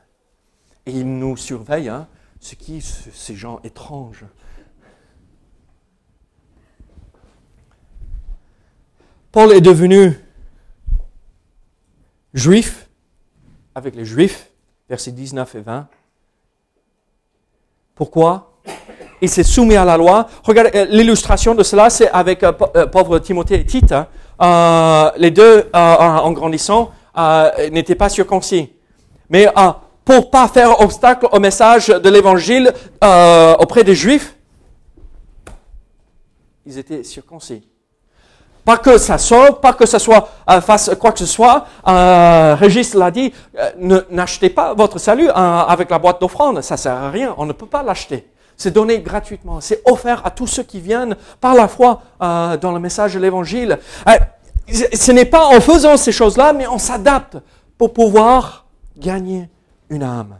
Et 0.86 0.91
ils 0.91 1.08
nous 1.17 1.38
surveillent. 1.38 1.88
Hein. 1.88 2.08
C'est 2.41 2.58
qui 2.58 2.81
ce- 2.81 3.10
ces 3.12 3.36
gens 3.36 3.62
étranges? 3.63 4.25
Paul 9.31 9.53
est 9.53 9.62
devenu 9.62 10.20
juif 12.34 12.89
avec 13.75 13.96
les 13.96 14.03
juifs, 14.03 14.50
versets 14.89 15.13
19 15.13 15.55
et 15.55 15.62
20. 15.62 15.88
Pourquoi? 18.01 18.53
Il 19.22 19.29
s'est 19.29 19.43
soumis 19.43 19.75
à 19.75 19.86
la 19.86 19.96
loi. 19.96 20.27
Regardez, 20.43 20.72
euh, 20.74 20.88
l'illustration 20.89 21.53
de 21.53 21.62
cela, 21.62 21.91
c'est 21.91 22.10
avec 22.10 22.41
euh, 22.41 22.51
euh, 22.75 22.88
pauvre 22.88 23.20
Timothée 23.20 23.60
et 23.60 23.63
Tite. 23.63 23.93
hein. 23.93 25.12
Les 25.17 25.29
deux, 25.29 25.70
en 25.72 26.31
grandissant, 26.31 26.89
n'étaient 27.72 27.93
pas 27.93 28.10
circoncis. 28.10 28.74
Mais 29.29 29.46
pour 30.03 30.31
pas 30.31 30.48
faire 30.48 30.81
obstacle 30.81 31.27
au 31.31 31.39
message 31.39 31.89
de 31.89 32.10
l'évangile 32.10 32.74
auprès 33.60 33.84
des 33.84 33.93
Juifs, 33.93 34.36
ils 36.65 36.79
étaient 36.79 37.03
circoncis. 37.03 37.62
Pas 38.63 38.77
que 38.77 38.98
ça 38.98 39.18
sauve, 39.18 39.60
pas 39.60 39.74
que 39.74 39.86
ça 39.86 39.98
soit 40.00 40.30
euh, 40.50 40.62
fasse 40.62 40.91
quoi 41.00 41.12
que 41.12 41.20
ce 41.20 41.25
soit. 41.25 41.65
Euh, 41.88 42.56
Régis 42.60 42.94
l'a 42.94 43.10
dit, 43.10 43.34
euh, 43.58 44.01
n'achetez 44.10 44.50
pas 44.50 44.74
votre 44.74 45.00
salut 45.00 45.30
euh, 45.30 45.34
avec 45.34 45.89
la 45.89 45.98
boîte 46.00 46.22
d'offrande. 46.22 46.62
Ça 46.62 46.77
sert 46.77 46.94
à 46.94 47.10
rien. 47.10 47.34
On 47.38 47.46
ne 47.46 47.53
peut 47.53 47.65
pas 47.65 47.82
l'acheter. 47.84 48.27
C'est 48.58 48.72
donné 48.72 49.00
gratuitement. 49.00 49.60
C'est 49.62 49.82
offert 49.86 50.22
à 50.24 50.30
tous 50.30 50.46
ceux 50.46 50.63
qui 50.63 50.80
viennent 50.80 51.15
par 51.39 51.56
la 51.56 51.68
foi 51.68 52.01
euh, 52.22 52.58
dans 52.58 52.72
le 52.72 52.80
message 52.80 53.15
de 53.15 53.20
l'évangile. 53.20 53.80
Euh, 54.08 54.12
ce 54.94 55.12
n'est 55.12 55.25
pas 55.25 55.48
en 55.48 55.60
faisant 55.60 55.98
ces 55.98 56.12
choses-là, 56.12 56.53
mais 56.53 56.68
on 56.68 56.77
s'adapte 56.77 57.38
pour 57.77 57.91
pouvoir 57.94 58.65
gagner 58.96 59.50
une 59.89 60.03
âme. 60.03 60.36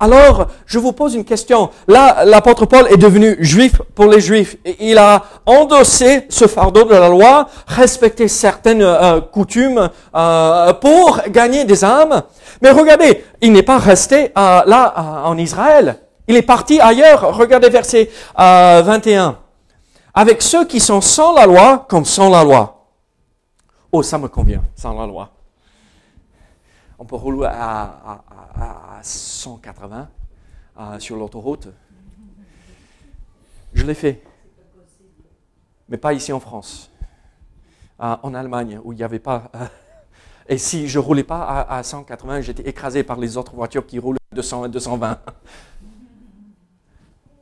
Alors, 0.00 0.46
je 0.66 0.78
vous 0.78 0.92
pose 0.92 1.14
une 1.14 1.24
question. 1.24 1.70
Là, 1.88 2.24
l'apôtre 2.24 2.66
Paul 2.66 2.86
est 2.88 2.96
devenu 2.96 3.36
juif 3.40 3.82
pour 3.94 4.06
les 4.06 4.20
juifs. 4.20 4.56
Il 4.78 4.96
a 4.96 5.24
endossé 5.44 6.26
ce 6.28 6.46
fardeau 6.46 6.84
de 6.84 6.94
la 6.94 7.08
loi, 7.08 7.48
respecté 7.66 8.28
certaines 8.28 8.82
euh, 8.82 9.20
coutumes 9.20 9.90
euh, 10.14 10.72
pour 10.74 11.20
gagner 11.28 11.64
des 11.64 11.84
âmes. 11.84 12.22
Mais 12.62 12.70
regardez, 12.70 13.24
il 13.40 13.52
n'est 13.52 13.62
pas 13.62 13.78
resté 13.78 14.32
euh, 14.36 14.62
là 14.66 15.22
en 15.24 15.36
Israël. 15.36 15.98
Il 16.28 16.36
est 16.36 16.42
parti 16.42 16.78
ailleurs. 16.78 17.36
Regardez 17.36 17.70
verset 17.70 18.10
euh, 18.38 18.82
21. 18.84 19.38
Avec 20.14 20.42
ceux 20.42 20.64
qui 20.66 20.78
sont 20.78 21.00
sans 21.00 21.32
la 21.32 21.46
loi 21.46 21.86
comme 21.88 22.04
sans 22.04 22.28
la 22.28 22.44
loi. 22.44 22.86
Oh, 23.90 24.02
ça 24.02 24.18
me 24.18 24.28
convient, 24.28 24.62
sans 24.76 24.92
la 24.98 25.06
loi. 25.06 25.30
On 26.98 27.04
peut 27.04 27.16
rouler 27.16 27.46
à, 27.46 27.82
à- 27.82 28.24
à- 28.56 28.98
à 28.98 29.02
180 29.02 30.08
euh, 30.78 30.98
sur 30.98 31.16
l'autoroute. 31.16 31.68
Je 33.72 33.84
l'ai 33.84 33.94
fait. 33.94 34.22
Mais 35.88 35.96
pas 35.96 36.12
ici 36.12 36.32
en 36.32 36.40
France. 36.40 36.90
Euh, 38.00 38.16
en 38.22 38.34
Allemagne, 38.34 38.80
où 38.84 38.92
il 38.92 38.96
n'y 38.96 39.02
avait 39.02 39.18
pas. 39.18 39.50
euh, 39.54 39.66
et 40.48 40.58
si 40.58 40.88
je 40.88 40.98
ne 40.98 41.04
roulais 41.04 41.24
pas 41.24 41.42
à, 41.42 41.78
à 41.78 41.82
180, 41.82 42.40
j'étais 42.40 42.68
écrasé 42.68 43.02
par 43.04 43.18
les 43.18 43.36
autres 43.36 43.54
voitures 43.54 43.86
qui 43.86 43.98
roulent 43.98 44.16
à 44.32 44.34
200 44.34 44.64
et 44.66 44.68
220. 44.68 45.18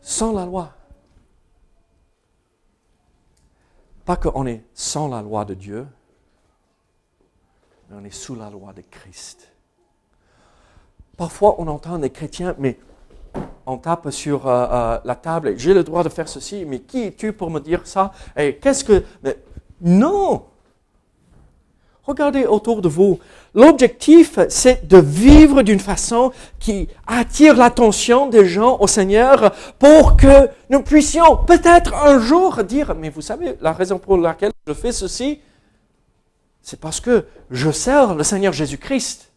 Sans 0.02 0.32
la 0.32 0.44
loi. 0.44 0.72
Pas 4.04 4.16
qu'on 4.16 4.46
est 4.46 4.64
sans 4.75 5.08
la 5.08 5.20
loi 5.22 5.44
de 5.44 5.54
Dieu, 5.54 5.86
on 7.93 8.05
est 8.05 8.14
sous 8.14 8.35
la 8.35 8.50
loi 8.50 8.73
de 8.73 8.83
Christ. 8.90 9.49
Parfois, 11.16 11.57
on 11.59 11.66
entend 11.69 11.99
des 11.99 12.11
chrétiens, 12.11 12.55
mais 12.59 12.78
on 13.64 13.78
tape 13.78 14.11
sur 14.11 14.47
euh, 14.47 14.66
euh, 14.71 14.99
la 15.05 15.14
table, 15.14 15.55
j'ai 15.57 15.75
le 15.75 15.83
droit 15.83 16.02
de 16.05 16.09
faire 16.09 16.28
ceci, 16.28 16.64
mais 16.66 16.81
qui 16.81 17.05
es-tu 17.05 17.33
pour 17.33 17.50
me 17.50 17.61
dire 17.61 17.87
ça 17.87 18.12
Et 18.37 18.57
qu'est-ce 18.57 18.85
que... 18.85 19.05
non 19.81 20.45
Regardez 22.07 22.45
autour 22.47 22.83
de 22.83 22.88
vous. 22.88 23.19
L'objectif, 23.52 24.38
c'est 24.49 24.87
de 24.87 24.99
vivre 24.99 25.62
d'une 25.62 25.81
façon 25.81 26.31
qui 26.61 26.88
attire 27.05 27.57
l'attention 27.57 28.28
des 28.28 28.47
gens 28.47 28.78
au 28.78 28.87
Seigneur 28.87 29.52
pour 29.81 30.16
que 30.16 30.49
nous 30.71 30.83
puissions 30.83 31.37
peut-être 31.38 31.95
un 31.95 32.21
jour 32.21 32.62
dire, 32.62 32.95
mais 32.95 33.09
vous 33.09 33.23
savez, 33.23 33.57
la 33.61 33.73
raison 33.73 33.99
pour 33.99 34.19
laquelle 34.19 34.52
je 34.69 34.73
fais 34.73 34.93
ceci, 34.93 35.40
c'est 36.66 36.80
parce 36.80 36.99
que 36.99 37.26
je 37.52 37.70
sers 37.70 38.16
le 38.16 38.25
Seigneur 38.25 38.52
Jésus-Christ. 38.52 39.30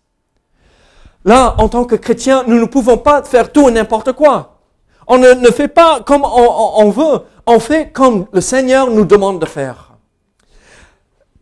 Là, 1.25 1.53
en 1.59 1.69
tant 1.69 1.85
que 1.85 1.93
chrétien, 1.93 2.43
nous 2.47 2.59
ne 2.59 2.65
pouvons 2.65 2.97
pas 2.97 3.21
faire 3.21 3.51
tout 3.51 3.69
et 3.69 3.71
n'importe 3.71 4.13
quoi. 4.13 4.61
On 5.05 5.19
ne, 5.19 5.51
fait 5.51 5.67
pas 5.67 6.01
comme 6.01 6.23
on, 6.23 6.27
on- 6.27 6.81
on 6.85 6.89
veut, 6.89 7.19
on 7.45 7.59
fait 7.59 7.91
comme 7.91 8.25
le 8.33 8.41
Seigneur 8.41 8.89
nous 8.89 9.05
demande 9.05 9.39
de 9.39 9.45
faire. 9.45 9.93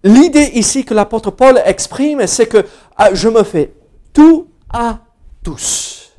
L'idée 0.03 0.51
ici 0.55 0.83
que 0.83 0.93
l'apôtre 0.93 1.31
Paul 1.31 1.61
exprime, 1.63 2.27
c'est 2.27 2.47
que 2.47 2.65
ah, 2.97 3.13
je 3.13 3.29
me 3.29 3.43
fais 3.43 3.73
tout 4.11 4.49
à 4.69 4.99
tous. 5.41 6.11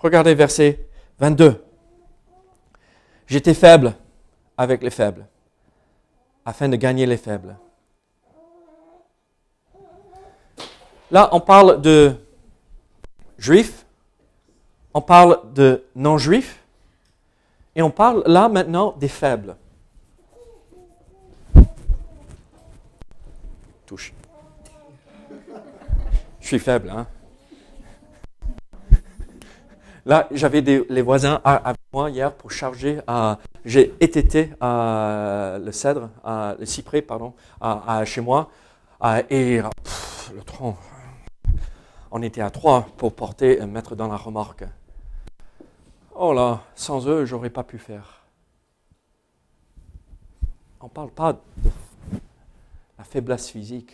Regardez 0.00 0.34
verset 0.34 0.86
22. 1.18 1.64
J'étais 3.26 3.54
faible 3.54 3.94
avec 4.58 4.82
les 4.82 4.90
faibles, 4.90 5.26
afin 6.46 6.68
de 6.68 6.76
gagner 6.76 7.06
les 7.06 7.16
faibles. 7.16 7.56
Là, 11.10 11.28
on 11.32 11.40
parle 11.40 11.82
de 11.82 12.14
juifs, 13.36 13.84
on 14.94 15.02
parle 15.02 15.52
de 15.52 15.84
non-juifs, 15.96 16.62
et 17.74 17.82
on 17.82 17.90
parle 17.90 18.22
là 18.26 18.48
maintenant 18.48 18.92
des 18.92 19.08
faibles. 19.08 19.56
Touche. 23.84 24.12
Je 26.40 26.46
suis 26.46 26.58
faible, 26.58 26.90
hein. 26.90 27.06
Là, 30.06 30.28
j'avais 30.30 30.60
les 30.60 31.02
voisins 31.02 31.40
avec 31.44 31.80
moi 31.92 32.10
hier 32.10 32.32
pour 32.32 32.52
charger. 32.52 33.00
euh, 33.10 33.34
J'ai 33.64 33.92
étêté 34.00 34.52
euh, 34.62 35.58
le 35.58 35.72
cèdre, 35.72 36.10
euh, 36.24 36.54
le 36.60 36.64
cyprès, 36.64 37.02
pardon, 37.02 37.34
à- 37.60 38.04
chez 38.04 38.20
moi. 38.20 38.48
et 39.28 39.60
le 40.32 40.42
tronc, 40.44 40.76
on 42.12 42.22
était 42.22 42.40
à 42.40 42.50
trois 42.50 42.86
pour 42.96 43.14
porter 43.14 43.58
et 43.60 43.66
mettre 43.66 43.96
dans 43.96 44.06
la 44.06 44.16
remorque. 44.16 44.64
Oh 46.14 46.32
là, 46.32 46.62
sans 46.76 47.08
eux, 47.08 47.24
j'aurais 47.24 47.50
pas 47.50 47.64
pu 47.64 47.78
faire. 47.78 48.22
On 50.80 50.84
ne 50.86 50.90
parle 50.90 51.10
pas 51.10 51.32
de 51.32 51.70
la 52.96 53.02
faiblesse 53.04 53.48
physique. 53.50 53.92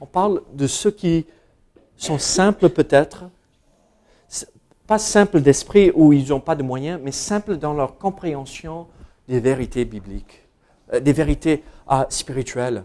On 0.00 0.06
parle 0.06 0.42
de 0.54 0.66
ceux 0.66 0.90
qui 0.90 1.26
sont 1.98 2.18
simples 2.18 2.70
peut-être, 2.70 3.24
pas 4.90 4.98
simples 4.98 5.40
d'esprit 5.40 5.92
où 5.94 6.12
ils 6.12 6.30
n'ont 6.30 6.40
pas 6.40 6.56
de 6.56 6.64
moyens, 6.64 6.98
mais 7.00 7.12
simples 7.12 7.58
dans 7.58 7.74
leur 7.74 7.96
compréhension 7.96 8.88
des 9.28 9.38
vérités 9.38 9.84
bibliques, 9.84 10.42
euh, 10.92 10.98
des 10.98 11.12
vérités 11.12 11.62
ah, 11.86 12.06
spirituelles. 12.08 12.82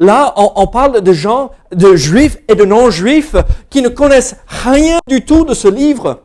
Là, 0.00 0.34
on, 0.36 0.66
parle 0.66 1.02
de 1.02 1.12
gens, 1.12 1.52
de 1.70 1.94
juifs 1.94 2.38
et 2.48 2.56
de 2.56 2.64
non-juifs 2.64 3.36
qui 3.70 3.80
ne 3.80 3.88
connaissent 3.88 4.34
rien 4.48 4.98
du 5.06 5.24
tout 5.24 5.44
de 5.44 5.54
ce 5.54 5.68
livre. 5.68 6.22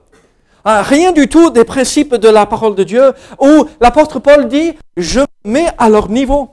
Ah, 0.65 0.81
rien 0.81 1.11
du 1.11 1.27
tout 1.27 1.51
des 1.51 1.65
principes 1.65 2.15
de 2.15 2.27
la 2.27 2.47
parole 2.47 2.73
de 2.73 2.83
Dieu, 2.83 3.13
où 3.39 3.67
l'apôtre 3.79 4.17
Paul 4.17 4.47
dit, 4.47 4.73
je 4.97 5.19
me 5.19 5.51
mets 5.51 5.67
à 5.77 5.87
leur 5.89 6.09
niveau. 6.09 6.49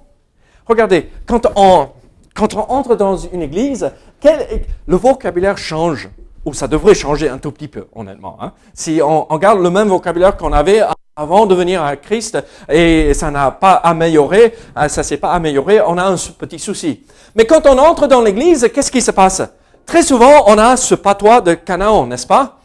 Regardez, 0.66 1.08
quand 1.24 1.46
on, 1.56 1.88
quand 2.34 2.54
on 2.54 2.70
entre 2.70 2.96
dans 2.96 3.16
une 3.16 3.40
église, 3.40 3.90
quel- 4.20 4.66
le 4.86 4.96
vocabulaire 4.96 5.56
change, 5.56 6.10
ou 6.48 6.54
ça 6.54 6.66
devrait 6.66 6.94
changer 6.94 7.28
un 7.28 7.38
tout 7.38 7.52
petit 7.52 7.68
peu, 7.68 7.86
honnêtement. 7.94 8.38
hein. 8.40 8.52
Si 8.72 9.00
on, 9.02 9.26
garde 9.38 9.60
le 9.60 9.70
même 9.70 9.88
vocabulaire 9.88 10.36
qu'on 10.36 10.52
avait 10.52 10.82
avant 11.14 11.46
de 11.46 11.54
venir 11.54 11.82
à 11.82 11.96
Christ, 11.96 12.38
et 12.68 13.12
ça 13.12 13.30
n'a 13.30 13.50
pas 13.50 13.74
amélioré, 13.74 14.54
euh, 14.76 14.88
ça 14.88 15.02
s'est 15.02 15.18
pas 15.18 15.32
amélioré, 15.32 15.80
on 15.86 15.98
a 15.98 16.04
un 16.04 16.16
petit 16.16 16.58
souci. 16.58 17.04
Mais 17.34 17.44
quand 17.44 17.66
on 17.66 17.76
entre 17.78 18.06
dans 18.06 18.22
l'église, 18.22 18.70
qu'est-ce 18.72 18.90
qui 18.90 19.02
se 19.02 19.10
passe? 19.10 19.42
Très 19.84 20.02
souvent, 20.02 20.44
on 20.46 20.56
a 20.58 20.76
ce 20.76 20.94
patois 20.94 21.40
de 21.40 21.54
Canaan, 21.54 22.06
n'est-ce 22.06 22.26
pas? 22.26 22.58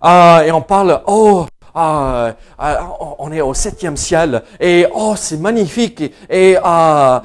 Ah, 0.00 0.42
et 0.46 0.52
on 0.52 0.62
parle, 0.62 1.02
oh, 1.06 1.46
ah, 1.78 2.34
ah, 2.58 2.96
on 3.18 3.30
est 3.30 3.42
au 3.42 3.52
septième 3.52 3.98
ciel, 3.98 4.42
et 4.58 4.86
oh, 4.94 5.14
c'est 5.14 5.36
magnifique, 5.36 6.02
et, 6.30 6.56
ah, 6.62 7.22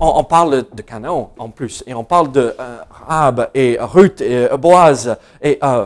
on, 0.00 0.24
parle 0.24 0.64
de 0.72 0.82
Canaan 0.82 1.32
en 1.38 1.50
plus, 1.50 1.84
et 1.86 1.92
on 1.92 2.02
parle 2.04 2.32
de 2.32 2.54
euh, 2.58 2.78
Rahab 2.90 3.50
et 3.54 3.76
Ruth 3.78 4.22
et 4.22 4.48
euh, 4.50 4.56
Boaz, 4.56 5.14
et 5.42 5.58
euh, 5.62 5.84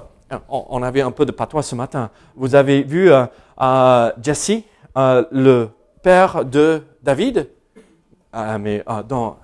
on, 0.49 0.67
on 0.69 0.83
avait 0.83 1.01
un 1.01 1.11
peu 1.11 1.27
de 1.27 1.33
patois 1.33 1.63
ce 1.63 1.75
matin. 1.75 2.11
Vous 2.37 2.55
avez 2.55 2.83
vu 2.83 3.11
euh, 3.11 3.27
euh, 3.61 4.13
Jesse, 4.23 4.63
euh, 4.97 5.25
le 5.33 5.71
père 6.03 6.45
de 6.45 6.83
David, 7.03 7.49
mais 8.61 8.85
dans 9.09 9.39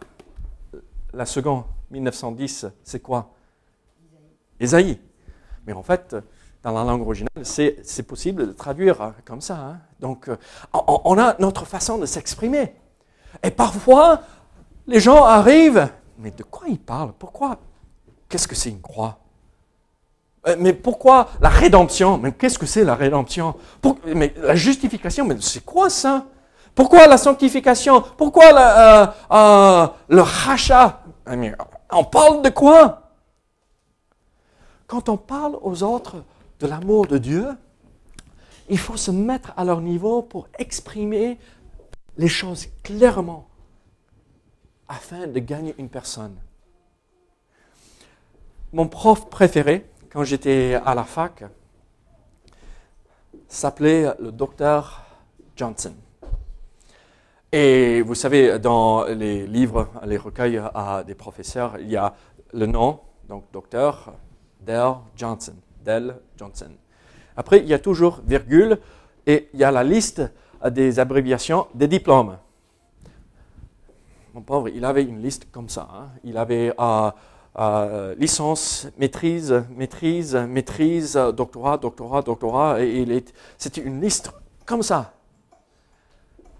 la 1.12 1.24
seconde, 1.26 1.64
1910, 1.90 2.66
c'est 2.82 3.00
quoi? 3.00 3.30
Ésaïe. 4.58 4.98
Mais 5.66 5.72
en 5.72 5.82
fait, 5.82 6.16
dans 6.62 6.72
la 6.72 6.84
langue 6.84 7.02
originale, 7.02 7.30
c'est 7.42 8.02
possible 8.06 8.46
de 8.48 8.52
traduire 8.52 9.00
euh, 9.00 9.10
comme 9.24 9.40
ça. 9.40 9.56
hein. 9.56 9.78
Donc, 9.98 10.28
euh, 10.28 10.36
on, 10.72 11.18
a 11.18 11.36
notre 11.38 11.64
façon 11.64 11.98
de 11.98 12.06
s'exprimer. 12.06 12.74
Et 13.42 13.50
parfois, 13.50 14.20
les 14.86 15.00
gens 15.00 15.24
arrivent, 15.24 15.88
mais 16.18 16.30
de 16.30 16.42
quoi 16.42 16.68
ils 16.68 16.78
parlent? 16.78 17.12
Pourquoi? 17.18 17.56
Qu'est-ce 18.28 18.46
que 18.46 18.54
c'est 18.54 18.70
une 18.70 18.80
croix? 18.82 19.18
Euh, 20.46 20.56
Mais 20.58 20.72
pourquoi 20.72 21.28
la 21.40 21.48
rédemption? 21.48 22.18
Mais 22.18 22.32
qu'est-ce 22.32 22.58
que 22.58 22.66
c'est 22.66 22.84
la 22.84 22.94
rédemption? 22.94 23.54
Mais 24.14 24.34
la 24.36 24.54
justification, 24.54 25.24
mais 25.24 25.36
c'est 25.40 25.64
quoi 25.64 25.88
ça? 25.88 26.26
Pourquoi 26.74 27.06
la 27.06 27.16
sanctification? 27.18 28.02
Pourquoi 28.16 28.52
le 28.52 30.20
rachat? 30.20 31.02
Ah, 31.26 31.34
On 31.92 32.04
parle 32.04 32.42
de 32.42 32.50
quoi? 32.50 33.02
Quand 34.86 35.08
on 35.08 35.16
parle 35.16 35.56
aux 35.62 35.82
autres 35.82 36.16
de 36.60 36.66
l'amour 36.66 37.06
de 37.06 37.18
Dieu, 37.18 37.48
il 38.68 38.78
faut 38.78 38.96
se 38.96 39.10
mettre 39.10 39.52
à 39.56 39.64
leur 39.64 39.80
niveau 39.80 40.22
pour 40.22 40.48
exprimer 40.58 41.38
les 42.16 42.28
choses 42.28 42.66
clairement 42.82 43.48
afin 44.86 45.26
de 45.26 45.38
gagner 45.40 45.74
une 45.78 45.88
personne. 45.88 46.36
Mon 48.72 48.86
prof 48.86 49.28
préféré, 49.28 49.90
quand 50.10 50.22
j'étais 50.22 50.78
à 50.84 50.94
la 50.94 51.04
fac, 51.04 51.44
s'appelait 53.48 54.12
le 54.20 54.30
docteur 54.30 55.04
Johnson. 55.56 55.94
Et 57.52 58.02
vous 58.02 58.14
savez, 58.14 58.60
dans 58.60 59.04
les 59.04 59.46
livres, 59.46 59.88
les 60.04 60.16
recueils 60.16 60.58
à 60.58 61.02
des 61.04 61.16
professeurs, 61.16 61.78
il 61.78 61.90
y 61.90 61.96
a 61.96 62.14
le 62.52 62.66
nom, 62.66 63.00
donc 63.28 63.44
docteur 63.52 64.14
Dell 64.60 64.94
Johnson. 65.16 65.54
Johnson. 66.40 66.72
Après, 67.36 67.58
il 67.60 67.66
y 67.66 67.74
a 67.74 67.78
toujours 67.78 68.20
virgule 68.26 68.78
et 69.26 69.48
il 69.52 69.60
y 69.60 69.64
a 69.64 69.70
la 69.70 69.84
liste 69.84 70.22
des 70.70 70.98
abréviations 70.98 71.66
des 71.74 71.86
diplômes. 71.86 72.38
Mon 74.32 74.40
pauvre, 74.40 74.68
il 74.68 74.84
avait 74.84 75.04
une 75.04 75.20
liste 75.20 75.50
comme 75.52 75.68
ça. 75.68 75.88
hein. 75.92 76.08
Il 76.24 76.38
avait 76.38 76.72
euh, 76.78 77.10
euh, 77.58 78.14
licence, 78.16 78.88
maîtrise, 78.96 79.64
maîtrise, 79.76 80.34
maîtrise, 80.34 81.14
doctorat, 81.36 81.76
doctorat, 81.76 82.22
doctorat. 82.22 82.78
C'était 83.58 83.82
une 83.82 84.00
liste 84.00 84.32
comme 84.64 84.82
ça. 84.82 85.12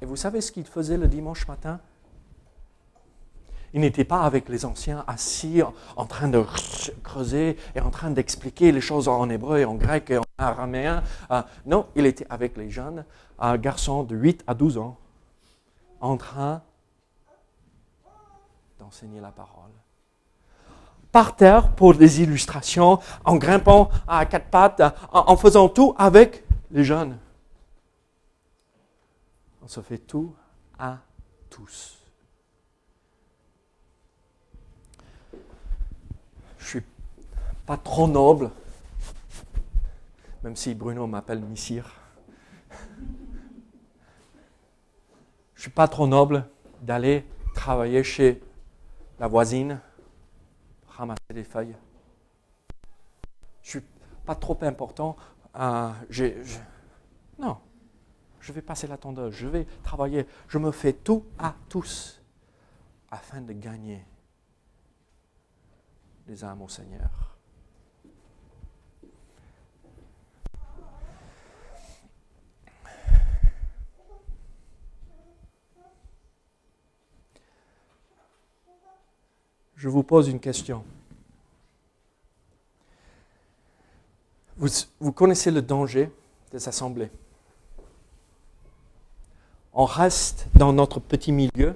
Et 0.03 0.07
vous 0.07 0.17
savez 0.17 0.41
ce 0.41 0.53
qu'il 0.53 0.67
faisait 0.67 0.97
le 0.99 1.09
dimanche 1.09 1.47
matin? 1.49 1.81
Il 3.73 3.81
n'était 3.83 4.05
pas 4.05 4.23
avec 4.23 4.49
les 4.49 4.65
anciens 4.65 5.05
assis 5.07 5.63
en- 5.97 6.07
train 6.07 6.29
de 6.29 6.45
creuser 7.05 7.57
et 7.77 7.81
en 7.81 7.91
train 7.91 8.11
d'expliquer 8.11 8.73
les 8.73 8.81
choses 8.81 9.07
en 9.07 9.29
hébreu 9.31 9.59
et 9.61 9.65
en 9.65 9.75
grec 9.75 10.11
et 10.11 10.19
en 10.19 10.25
araméen. 10.39 11.03
Euh, 11.31 11.43
non, 11.67 11.87
il 11.95 12.05
était 12.07 12.27
avec 12.31 12.57
les 12.57 12.69
jeunes, 12.71 13.05
un 13.39 13.57
garçon 13.57 14.03
de 14.03 14.17
8 14.17 14.43
à 14.49 14.55
12 14.55 14.77
ans, 14.79 14.97
en 16.01 16.17
train 16.17 16.63
d'enseigner 18.81 19.21
la 19.21 19.31
parole. 19.31 19.71
Par 21.13 21.37
terre 21.37 21.71
pour 21.73 21.95
des 21.95 22.23
illustrations, 22.23 22.99
en 23.25 23.37
grimpant 23.37 23.89
à 24.09 24.27
quatre 24.27 24.49
pattes, 24.51 24.81
en, 25.13 25.31
en 25.31 25.37
faisant 25.37 25.69
tout 25.69 25.95
avec 25.97 26.45
les 26.73 26.83
jeunes. 26.85 27.19
On 29.63 29.69
se 29.69 29.81
fait 29.81 29.99
tout 29.99 30.35
à 30.79 30.99
tous. 31.51 32.00
Je 36.61 36.67
suis 36.67 36.83
pas 37.67 37.77
trop 37.77 38.07
noble, 38.07 38.51
même 40.45 40.55
si 40.55 40.75
Bruno 40.75 41.07
m'appelle 41.07 41.41
Missire. 41.41 42.01
Je 45.55 45.63
suis 45.63 45.71
pas 45.71 45.89
trop 45.89 46.07
noble 46.07 46.47
d'aller 46.81 47.27
travailler 47.55 48.05
chez 48.05 48.41
la 49.19 49.27
voisine, 49.27 49.81
ramasser 50.89 51.21
des 51.35 51.45
feuilles. 51.45 51.77
Je 53.63 53.71
suis 53.71 53.83
pas 54.25 54.35
trop 54.35 54.57
important. 54.63 55.17
euh, 55.59 55.93
non, 57.39 57.59
je 58.39 58.53
vais 58.53 58.63
passer 58.63 58.87
la 58.87 58.97
tondeuse, 58.97 59.35
je 59.35 59.49
vais 59.49 59.67
travailler, 59.83 60.27
je 60.47 60.59
me 60.59 60.71
fais 60.71 60.93
tout 60.93 61.25
à 61.39 61.55
tous 61.69 62.23
afin 63.11 63.41
de 63.41 63.53
gagner 63.53 64.05
les 66.31 66.45
âmes 66.45 66.63
au 66.63 66.69
Seigneur. 66.69 67.11
Je 79.75 79.89
vous 79.89 80.05
pose 80.05 80.29
une 80.29 80.39
question. 80.39 80.85
Vous, 84.57 84.69
vous 85.01 85.11
connaissez 85.11 85.51
le 85.51 85.63
danger 85.63 86.13
des 86.53 86.69
assemblées. 86.69 87.11
On 89.73 89.85
reste 89.85 90.47
dans 90.55 90.73
notre 90.73 91.01
petit 91.01 91.33
milieu 91.33 91.75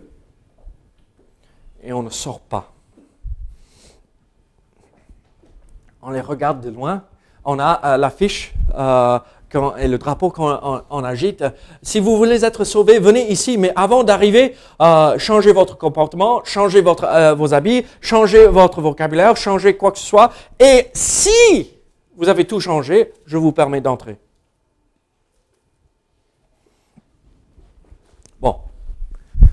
et 1.83 1.93
on 1.93 2.05
ne 2.05 2.11
sort 2.11 2.41
pas. 2.41 2.74
On 6.07 6.11
les 6.11 6.21
regarde 6.21 6.61
de 6.61 6.69
loin. 6.71 7.03
On 7.47 7.59
a 7.59 7.81
euh, 7.85 7.97
l'affiche 7.97 8.53
euh, 8.75 9.19
et 9.79 9.87
le 9.89 9.99
drapeau 9.99 10.31
qu'on 10.31 10.51
on- 10.51 10.83
on 10.91 11.05
agite. 11.05 11.45
Si 11.81 11.99
vous 12.01 12.17
voulez 12.17 12.45
être 12.45 12.65
sauvé, 12.65 12.99
venez 12.99 13.31
ici. 13.31 13.57
Mais 13.57 13.73
avant 13.77 14.03
d'arriver, 14.05 14.55
euh, 14.83 15.17
changez 15.19 15.53
votre 15.53 15.79
comportement, 15.79 16.43
changez 16.45 16.83
vos 16.83 17.55
habits, 17.55 17.87
changez 18.01 18.47
votre 18.49 18.81
vocabulaire, 18.83 19.37
changez 19.37 19.77
quoi 19.77 19.93
que 19.93 19.99
ce 19.99 20.07
soit. 20.07 20.31
Et 20.59 20.89
si 20.93 21.71
vous 22.17 22.29
avez 22.29 22.47
tout 22.47 22.61
changé, 22.61 23.13
je 23.27 23.37
vous 23.39 23.53
permets 23.53 23.81
d'entrer. 23.81 24.19
Bon, 28.41 28.57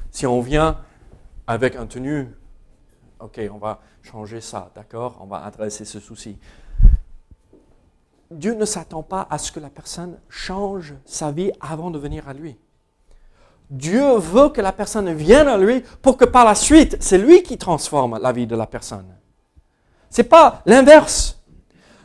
si 0.09 0.25
on 0.25 0.41
vient 0.41 0.77
avec 1.47 1.75
un 1.75 1.85
tenue, 1.85 2.27
ok, 3.19 3.39
on 3.53 3.57
va 3.57 3.79
changer 4.03 4.41
ça, 4.41 4.71
d'accord, 4.75 5.17
on 5.21 5.25
va 5.25 5.43
adresser 5.43 5.85
ce 5.85 5.99
souci. 5.99 6.37
Dieu 8.31 8.53
ne 8.53 8.65
s'attend 8.65 9.03
pas 9.03 9.27
à 9.29 9.37
ce 9.37 9.51
que 9.51 9.59
la 9.59 9.69
personne 9.69 10.17
change 10.29 10.93
sa 11.05 11.31
vie 11.31 11.51
avant 11.59 11.91
de 11.91 11.99
venir 11.99 12.29
à 12.29 12.33
lui. 12.33 12.57
Dieu 13.69 14.17
veut 14.17 14.49
que 14.49 14.61
la 14.61 14.71
personne 14.71 15.13
vienne 15.13 15.47
à 15.47 15.57
lui 15.57 15.83
pour 16.01 16.17
que 16.17 16.25
par 16.25 16.45
la 16.45 16.55
suite, 16.55 16.97
c'est 16.99 17.17
lui 17.17 17.43
qui 17.43 17.57
transforme 17.57 18.19
la 18.21 18.31
vie 18.31 18.47
de 18.47 18.55
la 18.55 18.67
personne. 18.67 19.07
C'est 20.09 20.23
pas 20.23 20.61
l'inverse. 20.65 21.41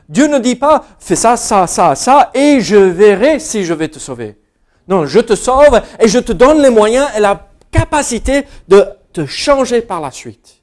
Dieu 0.08 0.28
ne 0.28 0.38
dit 0.38 0.54
pas 0.54 0.84
fais 0.98 1.16
ça, 1.16 1.36
ça, 1.36 1.66
ça, 1.66 1.96
ça, 1.96 2.30
et 2.34 2.60
je 2.60 2.76
verrai 2.76 3.40
si 3.40 3.64
je 3.64 3.74
vais 3.74 3.88
te 3.88 3.98
sauver. 3.98 4.40
Non, 4.88 5.06
je 5.06 5.18
te 5.18 5.34
sauve 5.34 5.82
et 5.98 6.06
je 6.06 6.20
te 6.20 6.32
donne 6.32 6.62
les 6.62 6.70
moyens 6.70 7.08
et 7.16 7.20
la 7.20 7.48
capacité 7.72 8.44
de 8.68 8.86
te 9.12 9.26
changer 9.26 9.82
par 9.82 10.00
la 10.00 10.12
suite. 10.12 10.55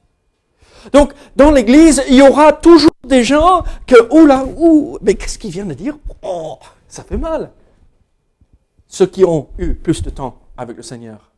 Donc, 0.92 1.12
dans 1.36 1.50
l'Église, 1.50 2.02
il 2.08 2.16
y 2.16 2.22
aura 2.22 2.52
toujours 2.52 2.92
des 3.06 3.24
gens 3.24 3.64
que, 3.86 4.12
oula, 4.12 4.44
ouh, 4.44 4.98
mais 5.02 5.14
qu'est-ce 5.14 5.38
qu'il 5.38 5.50
vient 5.50 5.66
de 5.66 5.74
dire? 5.74 5.96
Oh, 6.22 6.58
ça 6.88 7.02
fait 7.02 7.16
mal. 7.16 7.52
Ceux 8.86 9.06
qui 9.06 9.24
ont 9.24 9.48
eu 9.58 9.74
plus 9.74 10.02
de 10.02 10.10
temps 10.10 10.40
avec 10.56 10.76
le 10.76 10.82
Seigneur. 10.82 11.32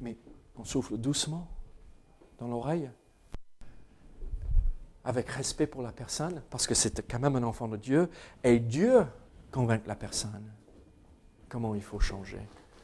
Mais 0.00 0.16
on 0.58 0.64
souffle 0.64 0.96
doucement 0.96 1.48
dans 2.38 2.48
l'oreille, 2.48 2.88
avec 5.04 5.28
respect 5.30 5.66
pour 5.66 5.82
la 5.82 5.92
personne, 5.92 6.42
parce 6.50 6.66
que 6.66 6.74
c'est 6.74 7.06
quand 7.10 7.18
même 7.18 7.36
un 7.36 7.42
enfant 7.42 7.68
de 7.68 7.76
Dieu, 7.76 8.08
et 8.44 8.58
Dieu 8.58 9.04
convainc 9.50 9.86
la 9.86 9.96
personne 9.96 10.52
comment 11.48 11.74
il 11.74 11.82
faut 11.82 11.98
changer, 11.98 12.40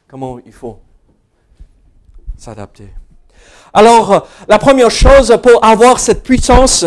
comment 0.07 0.39
il 0.39 0.53
faut 0.53 0.79
s'adapter? 2.37 2.89
Alors, 3.73 4.27
la 4.47 4.57
première 4.57 4.91
chose 4.91 5.37
pour 5.41 5.63
avoir 5.63 5.99
cette 5.99 6.23
puissance 6.23 6.85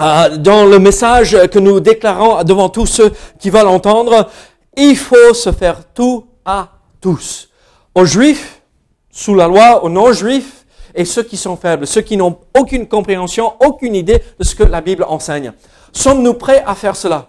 euh, 0.00 0.36
dans 0.36 0.64
le 0.64 0.78
message 0.78 1.36
que 1.48 1.58
nous 1.58 1.80
déclarons 1.80 2.42
devant 2.44 2.68
tous 2.68 2.86
ceux 2.86 3.12
qui 3.38 3.50
veulent 3.50 3.68
entendre, 3.68 4.28
il 4.76 4.96
faut 4.96 5.34
se 5.34 5.52
faire 5.52 5.80
tout 5.94 6.26
à 6.44 6.68
tous. 7.00 7.48
Aux 7.94 8.04
juifs, 8.04 8.62
sous 9.10 9.34
la 9.34 9.48
loi, 9.48 9.84
aux 9.84 9.88
non-juifs, 9.88 10.64
et 10.94 11.04
ceux 11.04 11.22
qui 11.22 11.36
sont 11.36 11.56
faibles, 11.56 11.86
ceux 11.86 12.00
qui 12.00 12.16
n'ont 12.16 12.38
aucune 12.58 12.88
compréhension, 12.88 13.52
aucune 13.60 13.94
idée 13.94 14.20
de 14.38 14.44
ce 14.44 14.54
que 14.54 14.64
la 14.64 14.80
Bible 14.80 15.04
enseigne. 15.08 15.52
Sommes-nous 15.92 16.34
prêts 16.34 16.62
à 16.66 16.74
faire 16.74 16.96
cela? 16.96 17.28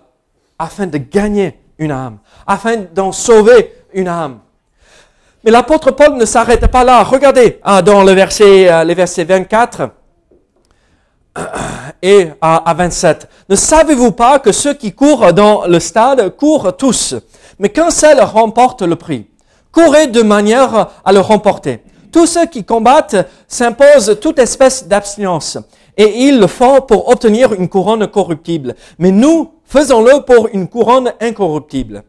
Afin 0.58 0.88
de 0.88 0.98
gagner 0.98 1.60
une 1.78 1.92
âme, 1.92 2.18
afin 2.46 2.78
d'en 2.78 3.12
sauver 3.12 3.74
une 3.94 4.08
âme 4.08 4.40
mais 5.44 5.52
l'apôtre 5.52 5.92
Paul 5.92 6.16
ne 6.16 6.26
s'arrête 6.26 6.68
pas 6.68 6.84
là. 6.84 7.04
Regardez 7.04 7.60
hein, 7.64 7.82
dans 7.82 8.04
le 8.04 8.12
verset, 8.12 8.70
euh, 8.72 8.84
les 8.84 8.94
versets 8.94 9.24
24 9.24 9.90
et 12.02 12.30
à, 12.42 12.70
à 12.70 12.74
27. 12.74 13.30
Ne 13.50 13.56
savez-vous 13.56 14.12
pas 14.12 14.40
que 14.40 14.52
ceux 14.52 14.74
qui 14.74 14.94
courent 14.94 15.34
dans 15.34 15.66
le 15.66 15.80
stade 15.80 16.36
courent 16.36 16.76
tous, 16.76 17.16
mais 17.58 17.70
qu'un 17.70 17.90
seul 17.90 18.20
remporte 18.22 18.82
le 18.82 18.96
prix? 18.96 19.28
Courez 19.72 20.08
de 20.08 20.22
manière 20.22 20.90
à 21.06 21.12
le 21.12 21.20
remporter. 21.20 21.84
Tous 22.12 22.26
ceux 22.26 22.48
qui 22.48 22.64
combattent 22.64 23.28
s'imposent 23.48 24.18
toute 24.20 24.40
espèce 24.40 24.88
d'abstinence, 24.88 25.58
et 25.96 26.24
ils 26.28 26.40
le 26.40 26.48
font 26.48 26.82
pour 26.82 27.10
obtenir 27.10 27.54
une 27.54 27.70
couronne 27.70 28.08
corruptible. 28.08 28.76
Mais 28.98 29.12
nous, 29.12 29.52
faisons-le 29.66 30.22
pour 30.26 30.50
une 30.54 30.68
couronne 30.68 31.14
incorruptible. 31.22 32.04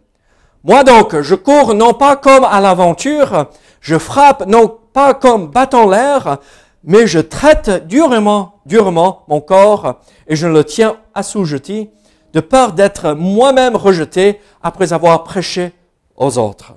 Moi 0.63 0.85
donc, 0.85 1.19
je 1.21 1.35
cours 1.35 1.73
non 1.75 1.95
pas 1.95 2.17
comme 2.17 2.45
à 2.45 2.61
l'aventure, 2.61 3.47
je 3.81 3.97
frappe 3.97 4.47
non 4.47 4.77
pas 4.93 5.15
comme 5.15 5.47
battant 5.47 5.89
l'air, 5.89 6.37
mais 6.85 7.07
je 7.07 7.19
traite 7.19 7.87
durement, 7.87 8.61
durement 8.67 9.25
mon 9.29 9.41
corps 9.41 10.01
et 10.27 10.37
je 10.37 10.47
le 10.47 10.63
tiens 10.65 10.97
assujetti, 11.15 11.89
de 12.35 12.41
peur 12.41 12.73
d'être 12.73 13.13
moi-même 13.13 13.75
rejeté 13.75 14.39
après 14.63 14.93
avoir 14.93 15.25
prêché 15.25 15.73
aux 16.17 16.37
autres. 16.37 16.75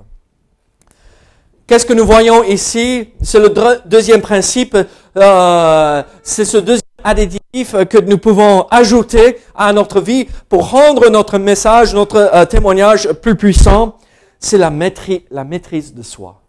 qu'est-ce 1.67 1.85
que 1.85 1.93
nous 1.93 2.05
voyons 2.05 2.43
ici? 2.43 3.09
C'est 3.21 3.39
le 3.39 3.53
deuxième 3.85 4.21
principe. 4.21 4.77
euh, 5.17 6.03
c'est 6.23 6.45
ce 6.45 6.57
deuxième 6.57 6.92
additif 7.03 7.75
que 7.89 7.99
nous 8.01 8.17
pouvons 8.17 8.67
ajouter 8.71 9.37
à 9.55 9.71
notre 9.73 10.01
vie 10.01 10.27
pour 10.49 10.69
rendre 10.71 11.09
notre 11.09 11.37
message, 11.37 11.93
notre 11.93 12.17
euh, 12.17 12.45
témoignage 12.45 13.11
plus 13.13 13.35
puissant. 13.35 13.97
C'est 14.39 14.57
la 14.57 14.69
maîtrise, 14.69 15.21
la 15.31 15.43
maîtrise 15.43 15.93
de 15.93 16.01
soi. 16.03 16.41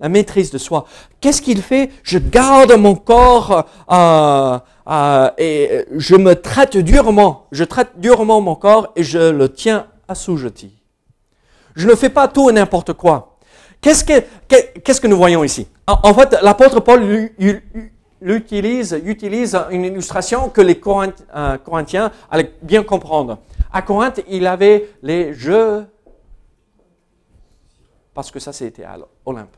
La 0.00 0.08
maîtrise 0.08 0.50
de 0.50 0.58
soi. 0.58 0.84
Qu'est-ce 1.20 1.40
qu'il 1.40 1.62
fait? 1.62 1.90
Je 2.02 2.18
garde 2.18 2.72
mon 2.72 2.94
corps 2.96 3.64
euh, 3.90 4.58
euh, 4.88 5.30
et 5.38 5.84
je 5.96 6.16
me 6.16 6.34
traite 6.34 6.76
durement. 6.76 7.46
Je 7.52 7.64
traite 7.64 7.92
durement 7.96 8.40
mon 8.40 8.56
corps 8.56 8.92
et 8.96 9.02
je 9.02 9.30
le 9.30 9.48
tiens 9.48 9.86
assujetti. 10.06 10.72
Je 11.74 11.88
ne 11.88 11.94
fais 11.94 12.10
pas 12.10 12.28
tout 12.28 12.50
et 12.50 12.52
n'importe 12.52 12.92
quoi. 12.92 13.38
Qu'est-ce 13.80 14.04
que, 14.04 14.20
que- 14.48 14.78
qu'est-ce 14.80 15.00
que 15.00 15.06
nous 15.06 15.16
voyons 15.16 15.44
ici? 15.44 15.66
En 15.86 16.12
fait, 16.14 16.36
l'apôtre 16.42 16.80
Paul 16.80 17.30
l'utilise, 18.26 19.00
utilise 19.04 19.56
une 19.70 19.84
illustration 19.84 20.50
que 20.50 20.60
les 20.60 20.80
euh, 20.84 21.58
Corinthiens 21.58 22.10
allaient 22.28 22.52
bien 22.60 22.82
comprendre. 22.82 23.38
À 23.72 23.82
Corinthe, 23.82 24.20
il 24.28 24.48
avait 24.48 24.90
les 25.00 25.32
jeux, 25.32 25.86
parce 28.12 28.32
que 28.32 28.40
ça 28.40 28.52
c'était 28.52 28.82
à 28.82 28.96
l'Olympe. 28.96 29.56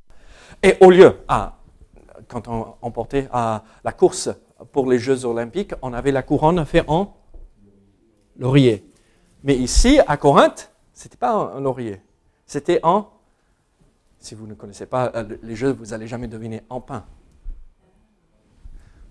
Et 0.63 0.75
au 0.81 0.89
lieu, 0.89 1.15
quand 2.27 2.75
on, 2.81 2.91
portait 2.91 3.29
la 3.31 3.91
course 3.91 4.29
pour 4.71 4.89
les 4.89 4.97
Jeux 4.99 5.25
olympiques, 5.25 5.73
on 5.81 5.93
avait 5.93 6.12
la 6.12 6.23
couronne 6.23 6.65
faite 6.65 6.86
en 6.88 7.15
laurier. 8.38 8.88
Mais 9.43 9.55
ici, 9.55 9.99
à 10.07 10.17
Corinthe, 10.17 10.71
c'était 10.93 11.17
pas 11.17 11.34
un, 11.34 11.57
un 11.57 11.62
laurier, 11.62 11.99
c'était 12.45 12.79
en 12.84 13.10
si 14.21 14.36
vous 14.36 14.47
ne 14.47 14.53
connaissez 14.53 14.86
pas 14.86 15.12
euh, 15.15 15.23
les 15.41 15.55
jeux, 15.55 15.71
vous 15.71 15.88
n'allez 15.88 16.07
jamais 16.07 16.27
deviner 16.27 16.62
en 16.69 16.79
pain. 16.79 17.03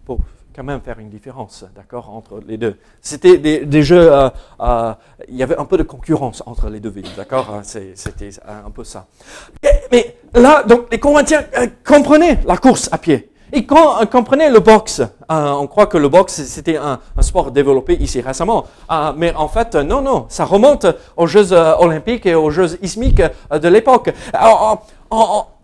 Pour 0.04 0.18
quand 0.54 0.64
même 0.64 0.80
faire 0.80 0.98
une 0.98 1.08
différence, 1.10 1.64
d'accord, 1.76 2.10
entre 2.10 2.40
les 2.46 2.56
deux. 2.56 2.76
C'était 3.00 3.38
des, 3.38 3.82
jeux, 3.82 4.12
euh, 4.12 4.28
euh, 4.60 4.92
il 5.28 5.36
y 5.36 5.42
avait 5.42 5.56
un 5.56 5.64
peu 5.64 5.76
de 5.76 5.84
concurrence 5.84 6.42
entre 6.44 6.68
les 6.68 6.80
deux 6.80 6.90
villes, 6.90 7.08
d'accord 7.16 7.48
hein, 7.54 7.62
C'était 7.62 8.30
un 8.46 8.70
peu 8.70 8.82
ça. 8.84 9.06
Mais 9.92 10.16
là, 10.34 10.62
donc, 10.64 10.86
les 10.90 10.98
Corinthiens 10.98 11.44
euh, 11.56 11.68
comprenaient 11.84 12.40
la 12.44 12.56
course 12.56 12.88
à 12.92 12.98
pied. 12.98 13.30
Ils 13.52 13.66
com- 13.66 14.06
comprenaient 14.10 14.50
le 14.50 14.60
boxe. 14.60 15.02
On 15.28 15.66
croit 15.66 15.86
que 15.86 15.98
le 15.98 16.08
boxe, 16.08 16.42
c'était 16.44 16.76
un, 16.76 17.00
un 17.16 17.22
sport 17.22 17.50
développé 17.50 17.94
ici 17.94 18.20
récemment. 18.20 18.64
Mais 19.16 19.34
en 19.34 19.48
fait, 19.48 19.74
non, 19.74 20.02
non, 20.02 20.26
ça 20.28 20.44
remonte 20.44 20.86
aux 21.16 21.26
Jeux 21.26 21.52
olympiques 21.52 22.26
et 22.26 22.36
aux 22.36 22.50
Jeux 22.50 22.78
ismiques 22.84 23.22
de 23.50 23.68
l'époque. 23.68 24.12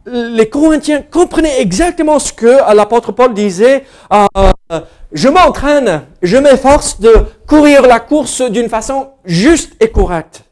Les 0.07 0.49
Corinthiens 0.49 1.03
comprenaient 1.03 1.61
exactement 1.61 2.21
ce 2.21 2.33
que 2.33 2.73
l'apôtre 2.75 3.11
Paul 3.11 3.35
disait. 3.35 3.85
euh, 4.13 4.81
je 5.11 5.29
m'entraîne, 5.29 6.03
je 6.23 6.37
m'efforce 6.37 7.01
de 7.01 7.13
courir 7.49 7.83
la 7.83 7.99
course 7.99 8.41
d'une 8.43 8.69
façon 8.69 9.11
juste 9.25 9.75
et 9.81 9.91
correcte. 9.91 10.45